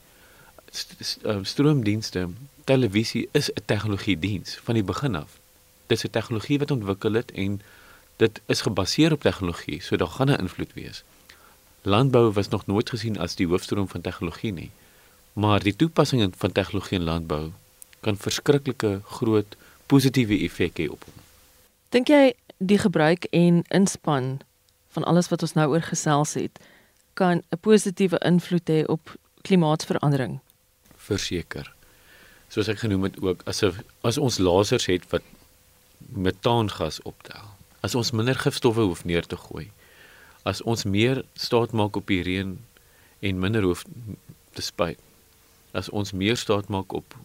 Ehm, 1.22 1.44
stroomdienste, 1.44 2.28
televisie 2.64 3.28
is 3.30 3.50
'n 3.52 3.62
tegnologiediens 3.64 4.58
van 4.62 4.74
die 4.74 4.82
begin 4.82 5.14
af. 5.14 5.38
Dit 5.86 5.98
is 5.98 6.04
'n 6.04 6.10
tegnologie 6.10 6.58
wat 6.58 6.70
ontwikkel 6.70 7.12
het 7.12 7.32
en 7.32 7.60
dit 8.16 8.40
is 8.46 8.60
gebaseer 8.60 9.12
op 9.12 9.20
tegnologie, 9.20 9.82
so 9.82 9.96
daar 9.96 10.08
gaan 10.08 10.30
'n 10.30 10.40
invloed 10.40 10.72
wees. 10.72 11.04
Landbou 11.82 12.32
was 12.32 12.48
nog 12.48 12.66
nooit 12.66 12.90
gesien 12.90 13.18
as 13.18 13.34
die 13.34 13.46
hoofstroom 13.46 13.88
van 13.88 14.00
tegnologie 14.00 14.52
nie. 14.52 14.70
Maar 15.32 15.62
die 15.62 15.76
toepassing 15.76 16.34
van 16.36 16.52
tegnologie 16.52 16.98
in 16.98 17.04
landbou 17.04 17.50
kan 18.00 18.16
verskriklike 18.16 19.00
groot 19.04 19.56
positiewe 19.86 20.38
effek 20.38 20.78
hê 20.78 20.88
op 20.88 21.04
hom. 21.04 21.14
Dink 21.88 22.08
jy 22.08 22.34
die 22.58 22.78
gebruik 22.78 23.24
en 23.24 23.62
inspann 23.68 24.40
van 24.88 25.04
alles 25.04 25.28
wat 25.28 25.42
ons 25.42 25.52
nou 25.52 25.68
oor 25.68 25.82
gesels 25.82 26.34
het 26.34 26.60
kan 27.12 27.42
'n 27.50 27.58
positiewe 27.60 28.18
invloed 28.18 28.68
hê 28.70 28.84
op 28.86 29.16
klimaatsverandering? 29.40 30.40
Verseker. 31.04 31.70
Soos 32.52 32.68
ek 32.70 32.84
genoem 32.84 33.08
het 33.08 33.18
ook 33.22 33.42
as 33.50 33.64
as 34.02 34.18
ons 34.18 34.38
lasers 34.38 34.86
het 34.90 35.06
wat 35.12 35.24
metaangas 36.12 37.00
optel. 37.02 37.50
As 37.84 37.94
ons 37.94 38.12
minder 38.16 38.38
gifstowwe 38.38 38.86
hoef 38.88 39.04
neer 39.04 39.26
te 39.26 39.36
gooi. 39.36 39.70
As 40.44 40.62
ons 40.62 40.84
meer 40.84 41.24
staat 41.34 41.72
maak 41.72 41.96
op 41.96 42.08
die 42.08 42.22
reën 42.22 42.56
en 43.20 43.40
minder 43.40 43.64
hoef 43.64 43.84
te 44.52 44.62
spuit. 44.62 45.00
As 45.72 45.88
ons 45.90 46.12
meer 46.12 46.36
staat 46.36 46.68
maak 46.68 46.92
op 46.92 47.16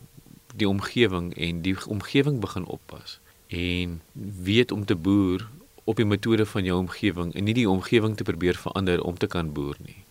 die 0.56 0.68
omgewing 0.68 1.34
en 1.38 1.62
die 1.62 1.76
omgewing 1.88 2.40
begin 2.42 2.66
oppas 2.66 3.20
en 3.50 4.02
weet 4.44 4.72
om 4.72 4.86
te 4.86 4.96
boer 4.96 5.48
op 5.84 5.98
die 5.98 6.06
metode 6.06 6.46
van 6.46 6.64
jou 6.64 6.78
omgewing 6.80 7.34
en 7.34 7.44
nie 7.44 7.56
die 7.58 7.70
omgewing 7.70 8.18
te 8.18 8.24
probeer 8.24 8.58
verander 8.58 9.02
om 9.02 9.18
te 9.18 9.28
kan 9.28 9.54
boer 9.54 9.78
nie. 9.86 10.04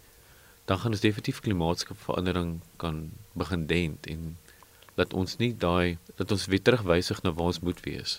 Dan 0.68 0.78
gaan 0.82 0.94
ons 0.96 1.04
definitief 1.04 1.40
klimaatsverandering 1.40 2.58
kan 2.76 3.10
begin 3.32 3.66
dent 3.66 4.06
en 4.12 4.36
dat 5.00 5.14
ons 5.14 5.36
nie 5.40 5.52
daai 5.56 5.96
dat 6.20 6.32
ons 6.34 6.48
weer 6.52 6.62
terugwysig 6.62 7.22
na 7.24 7.32
waar 7.32 7.52
ons 7.52 7.62
moet 7.64 7.80
wees. 7.86 8.18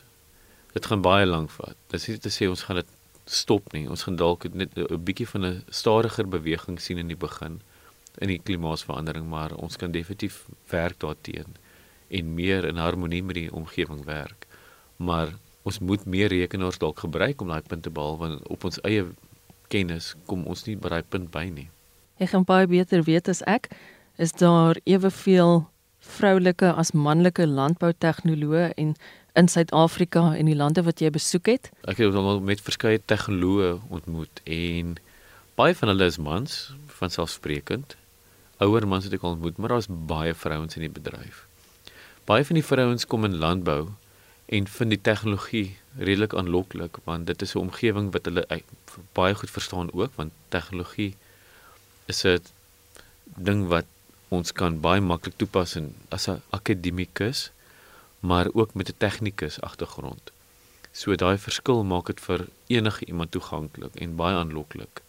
Dit 0.73 0.85
gaan 0.89 1.03
baie 1.05 1.25
lank 1.25 1.51
vat. 1.57 1.77
Dit 1.91 1.99
is 2.01 2.07
nie 2.07 2.21
te 2.23 2.33
sê 2.33 2.49
ons 2.49 2.63
gaan 2.65 2.81
dit 2.81 2.95
stop 3.29 3.73
nie. 3.73 3.85
Ons 3.89 4.07
gaan 4.07 4.17
dalk 4.17 4.47
net 4.53 4.77
'n 4.77 5.03
bietjie 5.05 5.27
van 5.27 5.45
'n 5.45 5.63
stadiger 5.69 6.27
beweging 6.27 6.79
sien 6.81 6.97
in 6.97 7.07
die 7.07 7.21
begin 7.27 7.61
in 8.17 8.27
die 8.27 8.41
klimaatsverandering, 8.41 9.29
maar 9.29 9.53
ons 9.55 9.77
kan 9.77 9.91
definitief 9.91 10.45
werk 10.69 10.99
daarteenoor 10.99 11.55
en 12.09 12.33
meer 12.33 12.65
in 12.65 12.81
harmonie 12.81 13.23
met 13.23 13.35
die 13.35 13.53
omgewing 13.53 14.03
werk. 14.05 14.47
Maar 14.95 15.33
ons 15.61 15.79
moet 15.79 16.05
meer 16.05 16.31
rekenaars 16.33 16.77
dalk 16.81 16.99
gebruik 16.99 17.41
om 17.41 17.47
daai 17.47 17.61
punt 17.61 17.83
te 17.83 17.93
behaal 17.93 18.17
want 18.17 18.47
op 18.47 18.63
ons 18.63 18.81
eie 18.81 19.05
kennis 19.67 20.15
kom 20.25 20.47
ons 20.49 20.65
nie 20.65 20.77
by 20.77 20.89
daai 20.95 21.03
punt 21.03 21.29
by 21.31 21.45
nie. 21.53 21.69
Ek 22.19 22.33
gaan 22.33 22.43
baie 22.43 22.67
beter 22.67 23.05
weet 23.07 23.29
as 23.31 23.39
ek 23.47 23.69
is 24.19 24.33
daar 24.35 24.75
eweveel 24.83 25.61
vroulike 26.03 26.67
as 26.81 26.91
manlike 26.91 27.45
landboutegnoloë 27.47 28.73
en 28.75 28.89
in 29.39 29.47
Suid-Afrika 29.47 30.33
en 30.35 30.49
die 30.51 30.57
lande 30.57 30.83
wat 30.83 30.99
jy 30.99 31.13
besoek 31.15 31.47
het? 31.47 31.69
Ek 31.87 32.01
het 32.03 32.17
al 32.19 32.41
met 32.43 32.59
verskeie 32.59 32.99
tegnoloë 32.99 33.77
ontmoet 33.87 34.41
en 34.43 34.97
baie 35.55 35.77
van 35.79 35.93
hulle 35.93 36.09
is 36.11 36.19
mans, 36.19 36.57
van 36.99 37.13
selfsprekend. 37.13 37.95
Ouer 38.59 38.87
mans 38.87 39.07
het 39.07 39.15
ek 39.15 39.23
al 39.23 39.37
ontmoet, 39.37 39.55
maar 39.55 39.77
daar's 39.77 39.87
baie 39.87 40.35
vrouens 40.35 40.75
in 40.75 40.83
die 40.89 40.91
bedryf. 40.91 41.45
Baie 42.27 42.43
van 42.43 42.59
die 42.59 42.65
vrouens 42.65 43.07
kom 43.07 43.23
in 43.29 43.39
landbou 43.39 43.93
en 44.51 44.67
vind 44.67 44.91
die 44.91 45.01
tegnologie 45.07 45.77
redelik 45.95 46.35
aanloklik 46.35 46.99
want 47.07 47.31
dit 47.31 47.47
is 47.47 47.55
'n 47.55 47.63
omgewing 47.63 48.11
wat 48.11 48.27
hulle 48.27 48.45
baie 49.15 49.33
goed 49.35 49.55
verstaan 49.55 49.93
ook 49.93 50.11
want 50.19 50.31
tegnologie 50.49 51.15
is 52.09 52.25
'n 52.25 52.41
ding 53.37 53.67
wat 53.67 53.85
ons 54.29 54.51
kan 54.51 54.79
baie 54.81 55.01
maklik 55.01 55.37
toepas 55.37 55.75
in 55.75 55.95
as 56.09 56.27
'n 56.27 56.41
akademikus 56.49 57.49
maar 58.19 58.47
ook 58.53 58.73
met 58.73 58.89
'n 58.89 58.97
tegnikus 58.97 59.61
agtergrond. 59.61 60.31
So 60.91 61.15
daai 61.15 61.37
verskil 61.37 61.83
maak 61.83 62.05
dit 62.05 62.19
vir 62.19 62.47
enige 62.67 63.05
iemand 63.05 63.31
toeganklik 63.31 63.95
en 63.95 64.15
baie 64.15 64.35
aanloklik. 64.35 65.01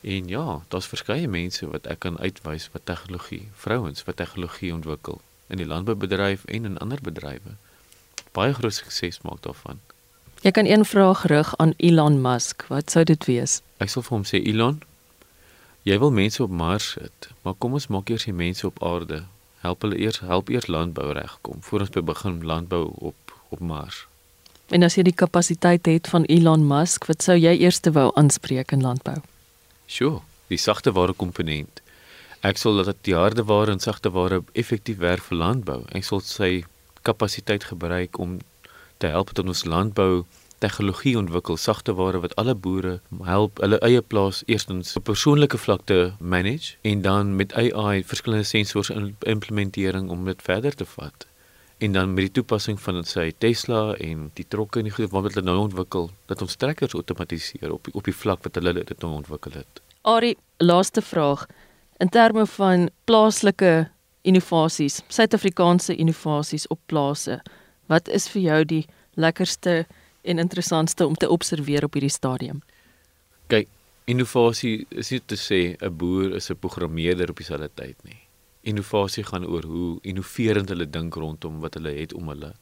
En 0.00 0.28
ja, 0.28 0.62
daar's 0.68 0.86
verskeie 0.86 1.28
mense 1.28 1.66
wat 1.70 1.86
ek 1.86 1.98
kan 1.98 2.18
uitwys 2.18 2.70
wat 2.72 2.80
tegnologie, 2.84 3.48
vrouens 3.54 4.04
wat 4.04 4.16
tegnologie 4.16 4.72
ontwikkel 4.74 5.20
in 5.46 5.56
die 5.56 5.66
landboubedryf 5.66 6.44
en 6.44 6.64
in 6.64 6.78
ander 6.78 6.98
bedrywe. 7.02 7.56
Baie 8.32 8.54
groot 8.54 8.74
sukses 8.74 9.20
maak 9.20 9.42
daarvan. 9.42 9.80
Jy 10.40 10.50
kan 10.50 10.66
een 10.66 10.84
vraag 10.84 11.26
rig 11.26 11.56
aan 11.56 11.74
Elon 11.76 12.20
Musk. 12.20 12.64
Wat 12.66 12.90
sou 12.90 13.04
dit 13.04 13.24
wees? 13.24 13.60
Ek 13.76 13.88
sal 13.88 14.02
vir 14.02 14.16
hom 14.16 14.24
sê 14.24 14.40
Elon, 14.40 14.80
jy 15.82 15.98
wil 15.98 16.10
mense 16.10 16.42
op 16.42 16.50
Mars 16.50 16.94
sit, 16.96 17.28
maar 17.42 17.54
kom 17.58 17.76
ons 17.78 17.88
maak 17.88 18.10
eers 18.10 18.26
die 18.28 18.36
mense 18.36 18.66
op 18.66 18.82
aarde 18.84 19.24
help 19.60 19.82
hulle 19.84 19.98
eers 20.00 20.20
help 20.24 20.48
eers 20.48 20.66
landbou 20.66 21.12
regkom 21.12 21.60
voor 21.60 21.80
ons 21.84 21.90
begin 21.90 22.40
landbou 22.44 22.92
op 22.98 23.16
op 23.50 23.60
Mars. 23.60 24.06
En 24.70 24.86
as 24.86 24.94
jy 24.94 25.02
die 25.08 25.16
kapasiteit 25.22 25.86
het 25.90 26.08
van 26.08 26.24
Elon 26.30 26.66
Musk, 26.66 27.08
wat 27.10 27.24
sou 27.26 27.34
jy 27.34 27.56
eers 27.58 27.80
wou 27.90 28.10
aanspreek 28.14 28.70
in 28.72 28.84
landbou? 28.86 29.16
Sjoe, 29.90 30.20
die 30.46 30.58
sagte 30.58 30.92
ware 30.94 31.12
komponent. 31.12 31.82
Ek 32.46 32.56
sal 32.56 32.78
dat 32.84 33.02
die 33.04 33.16
harde 33.18 33.42
ware 33.44 33.74
en 33.74 33.82
sagte 33.82 34.12
ware 34.14 34.44
effektief 34.52 35.00
werk 35.02 35.26
vir 35.26 35.40
landbou. 35.42 35.80
Ek 35.90 36.06
sal 36.06 36.22
sy 36.22 36.62
kapasiteit 37.02 37.66
gebruik 37.72 38.18
om 38.22 38.38
te 39.02 39.10
help 39.10 39.34
dat 39.34 39.50
ons 39.50 39.64
landbou 39.64 40.24
tegnologie 40.60 41.16
ontwikkel, 41.18 41.56
sagte 41.56 41.94
ware 41.96 42.20
wat 42.20 42.34
alle 42.40 42.54
boere 42.54 42.98
help 43.24 43.60
hulle 43.64 43.78
eie 43.86 44.02
plaas 44.02 44.42
eerstens 44.46 44.92
op 44.98 45.06
persoonlike 45.08 45.58
vlak 45.58 45.86
te 45.88 46.12
manage 46.18 46.76
en 46.82 47.02
dan 47.02 47.34
met 47.36 47.54
AI 47.56 48.04
verskillende 48.04 48.44
sensors 48.44 48.90
in 48.90 49.14
implementering 49.20 50.10
om 50.10 50.24
dit 50.28 50.42
verder 50.42 50.74
te 50.76 50.84
vat. 50.84 51.26
En 51.80 51.92
dan 51.92 52.14
met 52.14 52.26
die 52.28 52.32
toepassing 52.40 52.80
van 52.80 53.00
sy 53.08 53.30
Tesla 53.38 53.94
en 54.04 54.28
die 54.36 54.44
trokke 54.48 54.82
en 54.82 54.88
die 54.90 54.92
goed 54.92 55.14
wat 55.14 55.30
hulle 55.30 55.46
nou 55.46 55.56
ontwikkel, 55.62 56.10
dat 56.28 56.42
ons 56.44 56.58
trekkers 56.60 56.94
outomatiseer 56.94 57.72
op 57.72 57.88
die, 57.88 57.94
op 57.96 58.04
die 58.04 58.16
vlak 58.16 58.44
wat 58.44 58.60
hulle 58.60 58.74
dit 58.76 58.98
nou 59.00 59.14
ontwikkel 59.22 59.56
het. 59.62 59.80
Ari, 60.02 60.34
laaste 60.60 61.00
vraag. 61.02 61.46
In 62.00 62.12
terme 62.12 62.44
van 62.46 62.90
plaaslike 63.08 63.88
innovasies, 64.28 65.00
Suid-Afrikaanse 65.08 65.96
innovasies 65.96 66.66
op 66.68 66.80
plase, 66.86 67.40
wat 67.88 68.08
is 68.08 68.28
vir 68.28 68.42
jou 68.42 68.60
die 68.64 68.84
lekkerste 69.16 69.86
en 70.22 70.38
interessantste 70.38 71.06
om 71.06 71.14
te 71.14 71.28
observeer 71.28 71.84
op 71.84 71.92
hierdie 71.92 72.12
stadium? 72.12 72.62
Kyk, 73.46 73.68
innovasie 74.10 74.86
is 74.90 75.10
nie 75.10 75.22
te 75.26 75.36
sê 75.36 75.76
'n 75.80 75.96
boer 75.96 76.34
is 76.36 76.50
'n 76.50 76.58
programmeerder 76.58 77.30
op 77.30 77.36
dieselfde 77.36 77.70
tyd 77.74 77.96
nie. 78.04 78.20
Innovasie 78.62 79.24
gaan 79.24 79.46
oor 79.46 79.64
hoe 79.64 79.98
innoverend 80.02 80.68
hulle 80.68 80.90
dink 80.90 81.14
rondom 81.14 81.60
wat 81.60 81.74
hulle 81.74 81.92
het 81.96 82.12
om 82.12 82.28
hulle. 82.28 82.54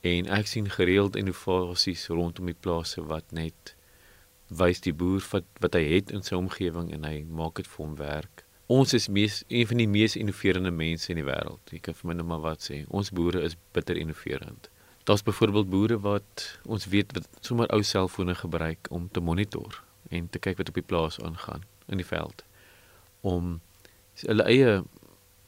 En 0.00 0.26
ek 0.26 0.46
sien 0.46 0.70
gereeld 0.70 1.16
innovasies 1.16 2.06
rondom 2.08 2.46
die 2.46 2.60
plase 2.60 3.02
wat 3.04 3.24
net 3.32 3.74
wys 4.48 4.80
die 4.80 4.92
boer 4.92 5.24
wat 5.30 5.44
wat 5.60 5.74
hy 5.74 5.84
het 5.94 6.10
in 6.10 6.22
sy 6.22 6.34
omgewing 6.34 6.92
en 6.92 7.04
hy 7.04 7.24
maak 7.28 7.60
dit 7.60 7.66
vir 7.66 7.86
hom 7.86 7.96
werk. 7.96 8.44
Ons 8.70 8.94
is 8.94 9.08
mees 9.08 9.42
een 9.48 9.66
van 9.66 9.80
die 9.82 9.88
mees 9.88 10.16
innoverende 10.16 10.70
mense 10.70 11.10
in 11.10 11.18
die 11.18 11.26
wêreld. 11.26 11.72
Ek 11.74 11.82
kan 11.82 11.94
vir 11.94 12.08
my 12.08 12.14
net 12.14 12.26
maar 12.26 12.44
wat 12.44 12.66
sê. 12.70 12.84
Ons 12.88 13.10
boere 13.10 13.42
is 13.42 13.56
bitter 13.74 13.96
innoverend. 13.96 14.68
Daar's 15.10 15.26
byvoorbeeld 15.26 15.70
boere 15.70 16.00
wat 16.00 16.58
ons 16.62 16.86
weet 16.86 17.12
wat 17.12 17.26
sommer 17.40 17.66
ou 17.74 17.82
selfone 17.82 18.34
gebruik 18.34 18.86
om 18.90 19.08
te 19.10 19.20
monitor 19.20 19.82
en 20.08 20.28
te 20.30 20.38
kyk 20.38 20.60
wat 20.62 20.68
op 20.70 20.78
die 20.78 20.86
plaas 20.86 21.18
aangaan 21.20 21.64
in 21.90 21.98
die 21.98 22.06
veld 22.06 22.44
om 23.20 23.56
hulle 24.22 24.46
eie 24.46 24.76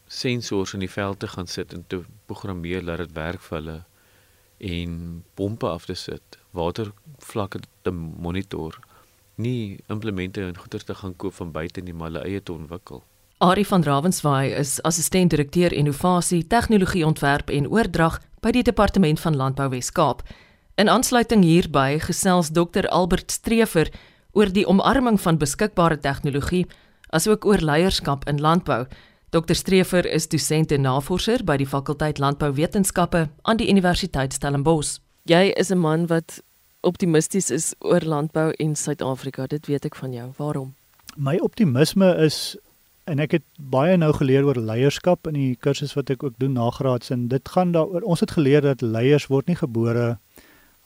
sensors 0.06 0.74
in 0.74 0.82
die 0.82 0.90
veld 0.90 1.20
te 1.22 1.30
gaan 1.36 1.46
sit 1.46 1.72
en 1.72 1.84
te 1.86 2.02
programmeer 2.26 2.82
dat 2.84 3.04
dit 3.04 3.14
werk 3.20 3.46
vir 3.46 3.58
hulle 3.60 3.78
en 4.72 4.98
pompe 5.38 5.70
af 5.70 5.86
te 5.86 5.94
sit, 5.94 6.38
watervlakke 6.50 7.62
te 7.86 7.94
monitor, 7.94 8.78
nie 9.34 9.78
implemente 9.86 10.42
en 10.42 10.58
goeder 10.58 10.84
te 10.84 10.94
gaan 10.94 11.16
koop 11.16 11.38
van 11.38 11.54
buite 11.54 11.80
nie, 11.80 11.94
maar 11.94 12.10
hulle 12.10 12.26
eie 12.26 12.42
te 12.42 12.52
ontwikkel. 12.52 13.02
Ari 13.42 13.64
van 13.64 13.82
Ravenswaai 13.82 14.52
is 14.54 14.82
assistent-direkteur 14.82 15.72
innovasie, 15.72 16.46
tegnologie 16.46 17.06
ontwerp 17.06 17.48
en 17.50 17.64
oordrag 17.66 18.20
by 18.38 18.52
die 18.54 18.62
Departement 18.62 19.18
van 19.20 19.34
Landbou 19.36 19.66
Wes-Kaap. 19.72 20.22
In 20.78 20.86
aansluiting 20.88 21.42
hierby 21.42 21.98
gesels 22.04 22.52
Dr 22.54 22.86
Albert 22.94 23.34
Streever 23.34 23.90
oor 24.30 24.46
die 24.46 24.62
omarming 24.62 25.18
van 25.20 25.42
beskikbare 25.42 25.98
tegnologie 25.98 26.68
asook 27.10 27.42
oor 27.44 27.58
leierskap 27.58 28.28
in 28.30 28.38
landbou. 28.38 28.86
Dr 29.34 29.58
Streever 29.58 30.06
is 30.06 30.30
dosent 30.30 30.70
en 30.70 30.86
navorser 30.86 31.42
by 31.42 31.58
die 31.58 31.66
fakulteit 31.66 32.22
Landbouwetenskappe 32.22 33.26
aan 33.42 33.58
die 33.58 33.70
Universiteit 33.74 34.38
Stellenbosch. 34.38 35.00
Jy 35.26 35.50
is 35.58 35.74
'n 35.74 35.82
man 35.82 36.06
wat 36.06 36.38
optimisties 36.82 37.50
is 37.50 37.74
oor 37.80 38.00
landbou 38.06 38.52
en 38.52 38.76
Suid-Afrika. 38.76 39.46
Dit 39.46 39.66
weet 39.66 39.84
ek 39.84 39.96
van 39.96 40.12
jou. 40.12 40.32
Waarom? 40.36 40.74
My 41.16 41.38
optimisme 41.38 42.16
is 42.16 42.56
en 43.10 43.22
ek 43.22 43.38
het 43.38 43.44
baie 43.58 43.96
nou 43.98 44.12
geleer 44.14 44.46
oor 44.46 44.58
leierskap 44.60 45.26
in 45.30 45.36
die 45.38 45.54
kursus 45.60 45.94
wat 45.98 46.10
ek 46.14 46.22
ook 46.22 46.36
doen 46.38 46.54
nagraads 46.58 47.10
en 47.14 47.26
dit 47.32 47.48
gaan 47.54 47.72
daaroor 47.74 48.04
ons 48.06 48.22
het 48.22 48.34
geleer 48.36 48.62
dat 48.62 48.82
leiers 48.82 49.26
word 49.32 49.50
nie 49.50 49.58
gebore 49.58 50.16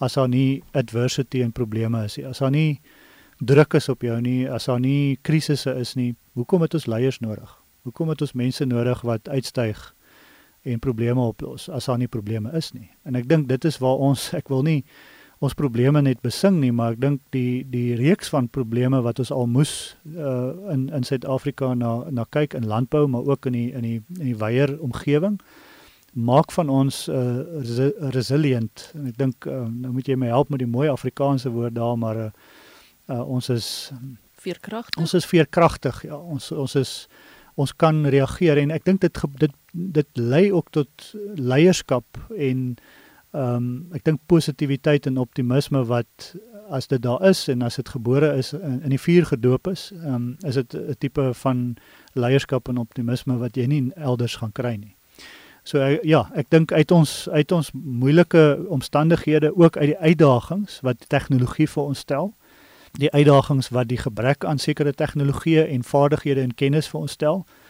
as 0.01 0.17
daar 0.17 0.29
nie 0.29 0.63
adversity 0.77 1.43
en 1.43 1.53
probleme 1.57 2.05
is 2.05 2.17
nie. 2.17 2.27
As 2.29 2.41
daar 2.45 2.53
nie 2.53 2.81
druk 3.41 3.77
is 3.77 3.89
op 3.89 4.05
jou 4.05 4.17
nie, 4.21 4.49
as 4.49 4.69
daar 4.69 4.81
nie 4.81 5.19
krisisse 5.25 5.73
is 5.77 5.95
nie, 5.97 6.15
hoekom 6.37 6.65
het 6.65 6.75
ons 6.77 6.89
leiers 6.89 7.21
nodig? 7.21 7.53
Hoekom 7.89 8.13
het 8.13 8.25
ons 8.25 8.35
mense 8.37 8.65
nodig 8.65 9.01
wat 9.09 9.29
uitstyg 9.29 9.81
en 10.67 10.81
probleme 10.83 11.23
oplos 11.23 11.69
as 11.71 11.87
daar 11.89 12.01
nie 12.01 12.11
probleme 12.13 12.53
is 12.57 12.73
nie? 12.75 12.91
En 13.05 13.17
ek 13.17 13.29
dink 13.29 13.49
dit 13.49 13.65
is 13.65 13.81
waar 13.81 14.01
ons 14.01 14.33
ek 14.37 14.49
wil 14.53 14.65
nie 14.67 14.83
ons 15.45 15.55
probleme 15.55 16.01
net 16.03 16.23
besing 16.25 16.61
nie, 16.63 16.73
maar 16.73 16.95
ek 16.97 17.01
dink 17.03 17.21
die 17.37 17.61
die 17.69 17.95
reeks 17.99 18.31
van 18.33 18.49
probleme 18.49 19.03
wat 19.05 19.21
ons 19.21 19.33
al 19.35 19.49
moes 19.51 19.97
uh, 20.17 20.53
in 20.73 20.89
in 20.97 21.05
Suid-Afrika 21.05 21.75
na 21.75 22.09
na 22.11 22.25
kyk 22.31 22.57
in 22.57 22.67
landbou, 22.67 23.07
maar 23.07 23.29
ook 23.29 23.47
in 23.47 23.53
die 23.59 23.71
in 23.73 23.85
die 23.85 24.01
in 24.19 24.31
die 24.31 24.39
weier 24.41 24.77
omgewing 24.81 25.41
maak 26.17 26.53
van 26.53 26.71
ons 26.73 27.09
uh, 27.13 27.45
resilient. 28.15 28.91
En 28.97 29.11
ek 29.11 29.19
dink 29.21 29.47
uh, 29.47 29.67
nou 29.69 29.93
moet 29.93 30.07
jy 30.09 30.17
my 30.17 30.31
help 30.33 30.49
met 30.49 30.63
die 30.63 30.71
mooi 30.71 30.89
Afrikaanse 30.89 31.53
woord 31.53 31.77
daar, 31.77 31.99
maar 32.01 32.17
uh, 32.17 32.31
uh, 33.13 33.21
ons 33.21 33.51
is 33.53 33.93
veerkragtig. 34.41 34.97
Ons 35.03 35.13
is 35.19 35.29
veerkragtig. 35.29 36.03
Ja, 36.09 36.17
ons 36.17 36.49
ons 36.53 36.77
is 36.81 36.95
ons 37.57 37.73
kan 37.77 38.05
reageer 38.13 38.59
en 38.61 38.73
ek 38.73 38.85
dink 38.89 39.05
dit 39.05 39.21
dit 39.41 39.53
dit 39.73 40.21
lei 40.21 40.47
ook 40.53 40.73
tot 40.77 41.11
leierskap 41.37 42.19
en 42.37 42.75
ehm 43.37 43.55
um, 43.55 43.87
ek 43.93 44.05
dink 44.05 44.21
positiwiteit 44.27 45.07
en 45.07 45.19
optimisme 45.21 45.83
wat 45.85 46.35
as 46.71 46.89
dit 46.91 47.03
daar 47.03 47.23
is 47.29 47.49
en 47.49 47.63
as 47.63 47.77
dit 47.77 47.89
gebore 47.89 48.33
is 48.37 48.53
in, 48.53 48.81
in 48.83 48.95
die 48.95 49.01
vuur 49.01 49.27
gedoop 49.27 49.69
is, 49.73 49.91
ehm 49.93 50.15
um, 50.15 50.37
is 50.41 50.55
dit 50.55 50.75
'n 50.75 50.97
tipe 50.99 51.31
van 51.35 51.77
leierskap 52.15 52.69
en 52.69 52.79
optimisme 52.79 53.37
wat 53.39 53.57
jy 53.57 53.67
nie 53.67 53.93
elders 53.97 54.37
gaan 54.37 54.53
kry 54.53 54.77
nie. 54.77 54.97
So 55.63 55.99
ja, 56.03 56.31
ek 56.35 56.51
dink 56.51 56.73
uit 56.73 56.91
ons 56.91 57.29
uit 57.29 57.53
ons 57.53 57.71
moeilike 57.73 58.65
omstandighede 58.69 59.57
ook 59.57 59.77
uit 59.77 59.87
die 59.87 59.99
uitdagings 59.99 60.81
wat 60.81 61.09
tegnologie 61.09 61.69
vir 61.69 61.83
ons 61.83 61.99
stel 61.99 62.35
die 62.99 63.13
uitdagings 63.13 63.69
wat 63.69 63.89
die 63.89 63.99
gebrek 64.01 64.45
aan 64.45 64.59
sekere 64.59 64.93
tegnologieë 64.93 65.67
en 65.69 65.85
vaardighede 65.85 66.41
en 66.41 66.55
kennis 66.55 66.89
vir 66.89 67.01
ons 67.01 67.13
stel. 67.13 67.45
Eh, 67.45 67.66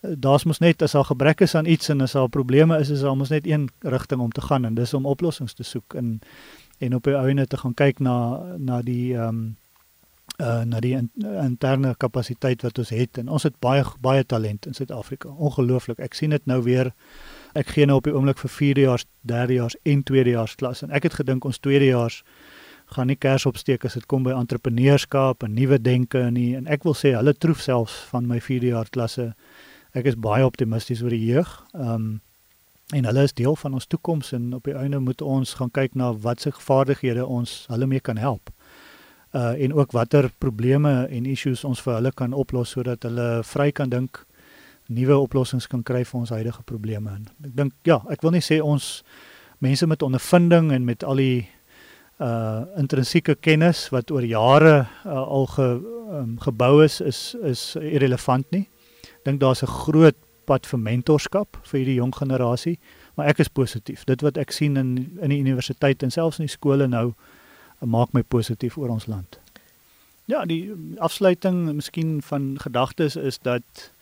daar's 0.00 0.44
mos 0.44 0.58
net 0.58 0.82
as 0.82 0.92
daar 0.96 1.04
gebrek 1.04 1.40
is 1.40 1.54
aan 1.54 1.66
iets 1.66 1.88
en 1.88 2.00
as 2.00 2.12
daar 2.12 2.28
probleme 2.28 2.78
is, 2.78 2.88
is 2.88 3.00
daar 3.00 3.16
mos 3.16 3.28
net 3.28 3.46
een 3.46 3.68
rigting 3.78 4.20
om 4.20 4.30
te 4.32 4.40
gaan 4.40 4.64
en 4.64 4.74
dis 4.74 4.94
om 4.94 5.06
oplossings 5.06 5.54
te 5.54 5.62
soek 5.62 5.94
en 5.94 6.20
en 6.78 6.94
op 6.94 7.04
die 7.04 7.16
ouene 7.16 7.46
te 7.46 7.56
gaan 7.56 7.74
kyk 7.74 7.98
na 7.98 8.42
na 8.56 8.82
die 8.82 9.14
ehm 9.14 9.28
um, 9.28 9.56
uh 10.40 10.62
na 10.64 10.80
die 10.80 10.94
in, 10.96 11.10
interne 11.42 11.94
kapasiteit 11.98 12.62
wat 12.62 12.78
ons 12.78 12.92
het 12.94 13.18
en 13.18 13.28
ons 13.28 13.42
het 13.42 13.56
baie 13.60 13.84
baie 14.00 14.24
talent 14.24 14.66
in 14.66 14.74
Suid-Afrika. 14.74 15.28
Ongelooflik. 15.28 15.98
Ek 15.98 16.14
sien 16.14 16.30
dit 16.30 16.46
nou 16.46 16.62
weer. 16.62 16.92
Ek 17.52 17.74
gee 17.74 17.86
nou 17.86 17.98
op 18.00 18.08
die 18.08 18.14
oomblik 18.14 18.38
vir 18.38 18.50
4dejaars, 18.50 19.04
3dejaars 19.28 19.76
en 19.82 20.04
2dejaars 20.10 20.54
klas 20.56 20.82
en 20.86 20.90
ek 20.96 21.10
het 21.10 21.18
gedink 21.20 21.44
ons 21.44 21.60
2dejaars 21.60 22.22
gaan 22.94 23.06
nie 23.06 23.18
kers 23.20 23.46
opsteek 23.46 23.84
as 23.86 23.94
dit 23.98 24.06
kom 24.10 24.24
by 24.26 24.32
entrepreneurskap 24.34 25.44
en 25.46 25.54
nuwe 25.54 25.78
denke 25.78 26.24
nie 26.34 26.54
en 26.58 26.66
ek 26.66 26.86
wil 26.88 26.96
sê 26.98 27.12
hulle 27.14 27.34
troef 27.38 27.60
selfs 27.62 28.00
van 28.10 28.26
my 28.26 28.40
4de 28.40 28.72
jaar 28.72 28.88
klasse. 28.90 29.32
Ek 29.92 30.06
is 30.06 30.18
baie 30.18 30.46
optimisties 30.46 31.02
oor 31.02 31.14
die 31.14 31.24
jeug. 31.32 31.54
Ehm 31.74 31.94
um, 31.94 32.10
en 32.90 33.06
hulle 33.06 33.22
is 33.22 33.32
deel 33.38 33.54
van 33.56 33.74
ons 33.78 33.86
toekoms 33.86 34.32
en 34.34 34.54
op 34.54 34.64
die 34.66 34.74
einde 34.74 34.98
moet 34.98 35.20
ons 35.22 35.52
gaan 35.54 35.70
kyk 35.70 35.92
na 35.94 36.08
wat 36.24 36.40
se 36.42 36.50
vaardighede 36.50 37.22
ons 37.26 37.52
hulle 37.70 37.86
mee 37.86 38.00
kan 38.00 38.18
help. 38.18 38.50
Uh 39.30 39.54
en 39.62 39.74
ook 39.74 39.92
watter 39.94 40.30
probleme 40.38 41.06
en 41.06 41.26
issues 41.26 41.64
ons 41.64 41.82
vir 41.86 41.94
hulle 41.94 42.10
kan 42.12 42.34
oplos 42.34 42.70
sodat 42.74 43.06
hulle 43.06 43.44
vry 43.46 43.70
kan 43.70 43.90
dink 43.90 44.24
nuwe 44.88 45.18
oplossings 45.18 45.68
kan 45.70 45.82
kry 45.86 46.02
vir 46.04 46.20
ons 46.20 46.32
huidige 46.34 46.62
probleme. 46.66 47.10
En 47.10 47.46
ek 47.46 47.54
dink 47.56 47.72
ja, 47.86 48.00
ek 48.10 48.26
wil 48.26 48.34
nie 48.34 48.42
sê 48.42 48.58
ons 48.58 49.04
mense 49.62 49.86
met 49.86 50.02
ondervinding 50.02 50.72
en 50.72 50.84
met 50.84 51.04
al 51.04 51.22
die 51.22 51.48
uh 52.20 52.66
intrinsieke 52.76 53.38
kennis 53.40 53.86
wat 53.94 54.10
oor 54.10 54.26
jare 54.26 54.74
uh, 55.06 55.22
al 55.22 55.46
ge, 55.46 55.68
um, 56.10 56.34
gebou 56.42 56.82
is 56.84 57.00
is 57.00 57.36
is 57.42 57.76
irrelevant 57.80 58.50
nie. 58.50 58.66
Dink 59.24 59.40
daar's 59.40 59.62
'n 59.62 59.66
groot 59.66 60.16
pad 60.44 60.66
vir 60.66 60.78
mentorskap 60.78 61.58
vir 61.62 61.78
hierdie 61.78 61.98
jong 62.00 62.14
generasie, 62.16 62.78
maar 63.14 63.26
ek 63.26 63.38
is 63.44 63.48
positief. 63.48 64.04
Dit 64.04 64.20
wat 64.20 64.36
ek 64.36 64.50
sien 64.50 64.76
in 64.76 65.18
in 65.20 65.30
die 65.30 65.40
universiteit 65.40 66.02
en 66.02 66.10
selfs 66.10 66.38
in 66.38 66.46
die 66.46 66.56
skole 66.56 66.88
nou 66.88 67.14
maak 67.80 68.12
my 68.12 68.22
positief 68.22 68.76
oor 68.78 68.88
ons 68.88 69.06
land. 69.06 69.38
Ja, 70.30 70.44
die 70.44 70.70
afsluiting 70.98 71.74
miskien 71.74 72.22
van 72.22 72.58
gedagtes 72.60 73.16
is 73.16 73.38
dat 73.38 73.92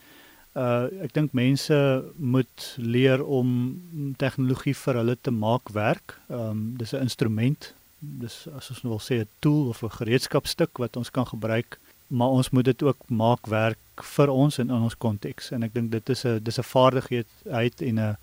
uh 0.56 0.88
ek 1.04 1.12
dink 1.14 1.32
mense 1.32 2.04
moet 2.16 2.74
leer 2.76 3.24
om 3.24 4.14
tegnologie 4.18 4.74
vir 4.74 4.94
hulle 4.94 5.16
te 5.20 5.30
maak 5.30 5.68
werk. 5.72 6.18
Ehm 6.28 6.50
um, 6.50 6.74
dis 6.78 6.92
'n 6.92 7.02
instrument 7.02 7.74
dis 7.98 8.46
as 8.54 8.70
ons 8.70 8.82
nou 8.84 8.94
wil 8.94 9.02
sê 9.02 9.20
'n 9.20 9.28
tool 9.40 9.68
of 9.68 9.82
'n 9.82 9.98
gereedskapstuk 10.00 10.78
wat 10.78 10.96
ons 10.96 11.10
kan 11.10 11.26
gebruik, 11.26 11.78
maar 12.06 12.28
ons 12.28 12.50
moet 12.50 12.64
dit 12.64 12.82
ook 12.82 13.08
maak 13.08 13.46
werk 13.46 13.78
vir 14.02 14.28
ons 14.28 14.58
en 14.58 14.68
in 14.68 14.82
ons 14.82 14.96
konteks. 14.96 15.50
En 15.50 15.62
ek 15.62 15.74
dink 15.74 15.90
dit 15.90 16.08
is 16.08 16.24
'n 16.24 16.38
dis 16.42 16.58
'n 16.58 16.62
vaardigheid 16.62 17.28
uit 17.50 17.82
en 17.82 17.98
'n 17.98 18.16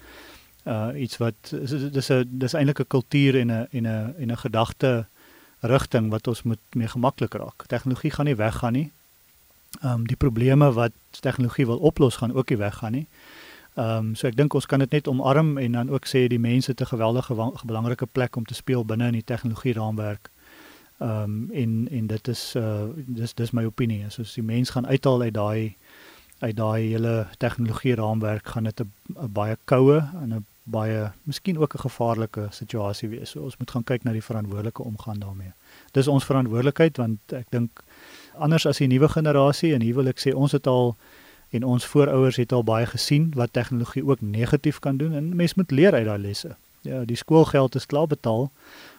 uh 0.65 1.01
iets 1.01 1.17
wat 1.17 1.35
dis 1.91 2.09
'n 2.11 2.25
dis 2.29 2.53
eintlik 2.53 2.79
'n 2.79 2.87
kultuur 2.87 3.39
en 3.39 3.51
'n 3.51 3.67
en 3.71 3.85
'n 3.87 4.13
en 4.17 4.31
'n 4.31 4.37
gedagte 4.37 5.05
rigting 5.61 6.09
wat 6.09 6.27
ons 6.27 6.43
moet 6.43 6.59
mee 6.75 6.87
gemaklik 6.87 7.33
raak. 7.33 7.65
Tegnologie 7.67 8.11
gaan 8.11 8.25
nie 8.25 8.35
weggaan 8.35 8.73
nie. 8.73 8.91
Ehm 9.81 9.91
um, 9.91 10.07
die 10.07 10.15
probleme 10.15 10.73
wat 10.73 10.91
tegnologie 11.19 11.65
wil 11.65 11.77
oplos 11.77 12.15
gaan 12.15 12.33
ook 12.33 12.49
nie 12.49 12.57
weggaan 12.57 12.91
nie. 12.91 13.07
Ehm 13.75 13.97
um, 13.97 14.15
so 14.15 14.27
ek 14.27 14.35
dink 14.35 14.53
ons 14.53 14.65
kan 14.65 14.79
dit 14.79 14.91
net 14.91 15.07
omarm 15.07 15.57
en 15.57 15.71
dan 15.71 15.89
ook 15.89 16.05
sê 16.07 16.27
die 16.27 16.39
mense 16.39 16.71
'n 16.71 16.85
geweldige 16.85 17.35
belangrike 17.65 18.05
plek 18.05 18.35
om 18.35 18.45
te 18.45 18.53
speel 18.53 18.85
binne 18.85 19.07
in 19.07 19.13
die 19.13 19.23
tegnologie 19.23 19.73
raamwerk. 19.73 20.29
Ehm 20.97 21.21
um, 21.21 21.51
en 21.51 21.87
en 21.91 22.07
dit 22.07 22.27
is 22.27 22.53
uh 22.55 22.83
dis 22.95 23.33
dis 23.33 23.51
my 23.51 23.65
opinie. 23.65 24.05
So 24.09 24.21
as 24.21 24.33
die 24.33 24.43
mens 24.43 24.69
gaan 24.69 24.87
uithaal 24.87 25.21
uit 25.21 25.33
daai 25.33 25.75
uit 26.39 26.55
daai 26.55 26.91
hele 26.91 27.27
tegnologie 27.37 27.95
raamwerk 27.95 28.47
gaan 28.47 28.63
dit 28.63 28.81
'n 28.81 29.31
baie 29.31 29.57
koue 29.65 29.97
en 30.21 30.33
'n 30.33 30.45
baie 30.63 31.11
miskien 31.23 31.57
ook 31.57 31.73
'n 31.73 31.79
gevaarlike 31.79 32.47
situasie 32.49 33.09
wees. 33.09 33.29
So 33.29 33.41
ons 33.41 33.57
moet 33.57 33.71
gaan 33.71 33.83
kyk 33.83 34.03
na 34.03 34.11
die 34.11 34.23
verantwoordelike 34.23 34.83
omgang 34.83 35.17
daarmee. 35.17 35.51
Dis 35.91 36.07
ons 36.07 36.25
verantwoordelikheid 36.25 36.97
want 36.97 37.19
ek 37.33 37.45
dink 37.49 37.83
anders 38.37 38.65
as 38.65 38.77
die 38.77 38.87
nuwe 38.87 39.09
generasie 39.09 39.73
en 39.73 39.81
hier 39.81 39.95
wil 39.95 40.07
ek 40.07 40.19
sê 40.19 40.33
ons 40.33 40.51
het 40.51 40.67
al 40.67 40.95
en 41.49 41.63
ons 41.63 41.85
voorouers 41.85 42.35
het 42.35 42.51
al 42.51 42.63
baie 42.63 42.85
gesien 42.85 43.31
wat 43.35 43.53
tegnologie 43.53 44.05
ook 44.05 44.21
negatief 44.21 44.79
kan 44.79 44.97
doen 44.97 45.13
en 45.13 45.35
mens 45.35 45.53
moet 45.53 45.71
leer 45.71 45.93
uit 45.93 46.05
daai 46.05 46.19
lesse. 46.19 46.55
Ja, 46.81 47.05
die 47.05 47.15
skoolgeld 47.17 47.75
is 47.75 47.85
klaar 47.85 48.07
betaal. 48.07 48.51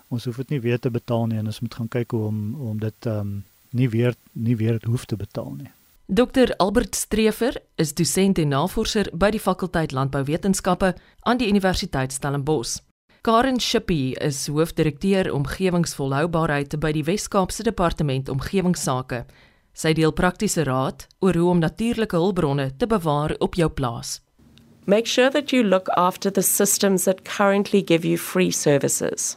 Ons 0.09 0.25
hoef 0.25 0.37
dit 0.37 0.57
nie 0.57 0.61
weer 0.61 0.79
te 0.79 0.91
betaal 0.91 1.27
nie 1.27 1.39
en 1.39 1.47
ons 1.51 1.61
moet 1.61 1.75
gaan 1.75 1.89
kyk 1.89 2.15
hoe 2.15 2.25
om 2.29 2.41
om 2.71 2.81
dit 2.81 3.07
ehm 3.07 3.21
um, 3.21 3.45
nie 3.77 3.89
weer 3.89 4.15
nie 4.33 4.57
weer 4.57 4.79
hoef 4.87 5.05
te 5.05 5.17
betaal 5.17 5.53
nie. 5.55 5.71
Dr 6.07 6.55
Albert 6.57 6.95
Streever 6.95 7.57
is 7.75 7.95
dosent 7.95 8.39
en 8.39 8.49
navorser 8.49 9.09
by 9.13 9.33
die 9.35 9.41
fakulteit 9.43 9.93
Landbouwetenskappe 9.93 10.93
aan 11.27 11.41
die 11.41 11.49
Universiteit 11.49 12.13
Stellenbosch. 12.13 12.79
Karen 13.27 13.59
Shippy 13.61 14.15
is 14.23 14.47
hoofdirekteur 14.47 15.33
omgewingsvolhoubaarheid 15.35 16.77
by 16.79 16.93
die 16.95 17.03
Wes-Kaapse 17.09 17.65
Departement 17.67 18.29
Omgewingsake. 18.31 19.25
Sy 19.75 19.93
deel 19.99 20.15
praktiese 20.15 20.63
raad 20.69 21.09
oor 21.19 21.35
hoe 21.35 21.49
om 21.51 21.59
natuurlike 21.59 22.17
hulpbronne 22.17 22.69
te 22.79 22.87
bewaar 22.87 23.35
op 23.43 23.59
jou 23.59 23.69
plaas. 23.69 24.21
Make 24.87 25.11
sure 25.11 25.31
that 25.31 25.51
you 25.51 25.65
look 25.65 25.91
after 25.99 26.31
the 26.31 26.43
systems 26.43 27.05
that 27.11 27.25
currently 27.25 27.83
give 27.83 28.07
you 28.07 28.17
free 28.17 28.53
services. 28.53 29.35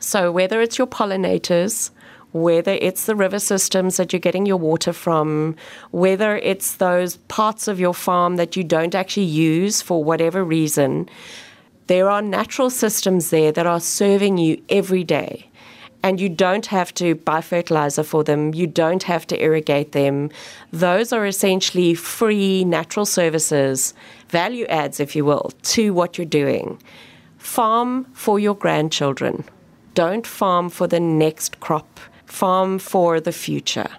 So 0.00 0.30
whether 0.32 0.60
it's 0.60 0.78
your 0.78 0.86
pollinators, 0.86 1.90
whether 2.32 2.72
it's 2.72 3.06
the 3.06 3.14
river 3.14 3.38
systems 3.38 3.96
that 3.96 4.12
you're 4.12 4.20
getting 4.20 4.44
your 4.44 4.56
water 4.56 4.92
from, 4.92 5.54
whether 5.92 6.36
it's 6.36 6.76
those 6.76 7.16
parts 7.28 7.68
of 7.68 7.78
your 7.78 7.94
farm 7.94 8.36
that 8.36 8.56
you 8.56 8.64
don't 8.64 8.94
actually 8.94 9.22
use 9.24 9.80
for 9.80 10.02
whatever 10.02 10.44
reason, 10.44 11.08
there 11.86 12.10
are 12.10 12.22
natural 12.22 12.70
systems 12.70 13.30
there 13.30 13.52
that 13.52 13.66
are 13.66 13.78
serving 13.78 14.38
you 14.38 14.60
every 14.68 15.04
day. 15.04 15.48
and 16.04 16.20
you 16.20 16.28
don't 16.28 16.66
have 16.66 16.92
to 16.92 17.14
buy 17.14 17.40
fertilizer 17.40 18.02
for 18.02 18.22
them, 18.22 18.52
you 18.52 18.66
don't 18.66 19.04
have 19.04 19.26
to 19.26 19.42
irrigate 19.42 19.92
them. 19.92 20.28
Those 20.70 21.14
are 21.14 21.24
essentially 21.24 21.94
free 21.94 22.62
natural 22.62 23.06
services, 23.06 23.94
value 24.28 24.66
adds, 24.66 25.00
if 25.00 25.16
you 25.16 25.24
will, 25.24 25.50
to 25.62 25.94
what 25.94 26.18
you're 26.18 26.26
doing. 26.26 26.78
Farm 27.38 28.04
for 28.12 28.38
your 28.38 28.54
grandchildren. 28.54 29.44
Don't 29.94 30.26
farm 30.26 30.70
for 30.70 30.88
the 30.88 30.98
next 30.98 31.60
crop, 31.60 32.00
farm 32.24 32.78
for 32.80 33.20
the 33.20 33.32
future. 33.32 33.90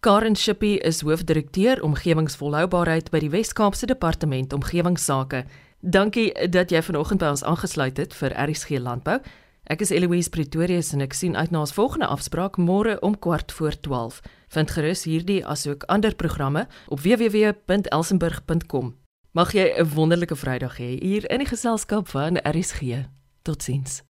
Karen 0.00 0.34
Shippy 0.34 0.76
is 0.84 1.00
hoofdirekteur 1.00 1.80
omgewingsvolhoubaarheid 1.80 3.08
by 3.10 3.22
die 3.24 3.30
Wes-Kaapse 3.32 3.86
Departement 3.88 4.52
Omgewingsake. 4.52 5.44
Dankie 5.80 6.48
dat 6.52 6.68
jy 6.70 6.82
vanoggend 6.84 7.22
by 7.22 7.30
ons 7.32 7.44
aangesluit 7.44 7.96
het 7.96 8.12
vir 8.18 8.36
RSG 8.36 8.82
Landbou. 8.84 9.16
Ek 9.72 9.80
is 9.80 9.94
Eloise 9.96 10.28
Pretorius 10.28 10.92
en 10.92 11.00
ek 11.06 11.16
sien 11.16 11.32
uit 11.36 11.50
na 11.54 11.64
ons 11.64 11.72
volgende 11.72 12.10
afspraak 12.12 12.60
môre 12.60 12.98
om 13.00 13.16
kwart 13.16 13.52
voor 13.56 13.80
12. 13.80 14.20
Vind 14.52 14.76
gerus 14.76 15.06
hierdie 15.08 15.40
asook 15.46 15.88
ander 15.88 16.12
programme 16.20 16.66
op 16.92 17.00
www.elsenburg.com. 17.00 18.92
Mag 19.32 19.56
jy 19.56 19.72
'n 19.72 19.88
wonderlike 19.94 20.36
Vrydag 20.36 20.76
hê 20.76 21.00
hier 21.00 21.24
in 21.30 21.38
die 21.38 21.48
geselskap 21.48 22.08
van 22.08 22.36
RSG. 22.44 23.08
Totsiens. 23.42 24.02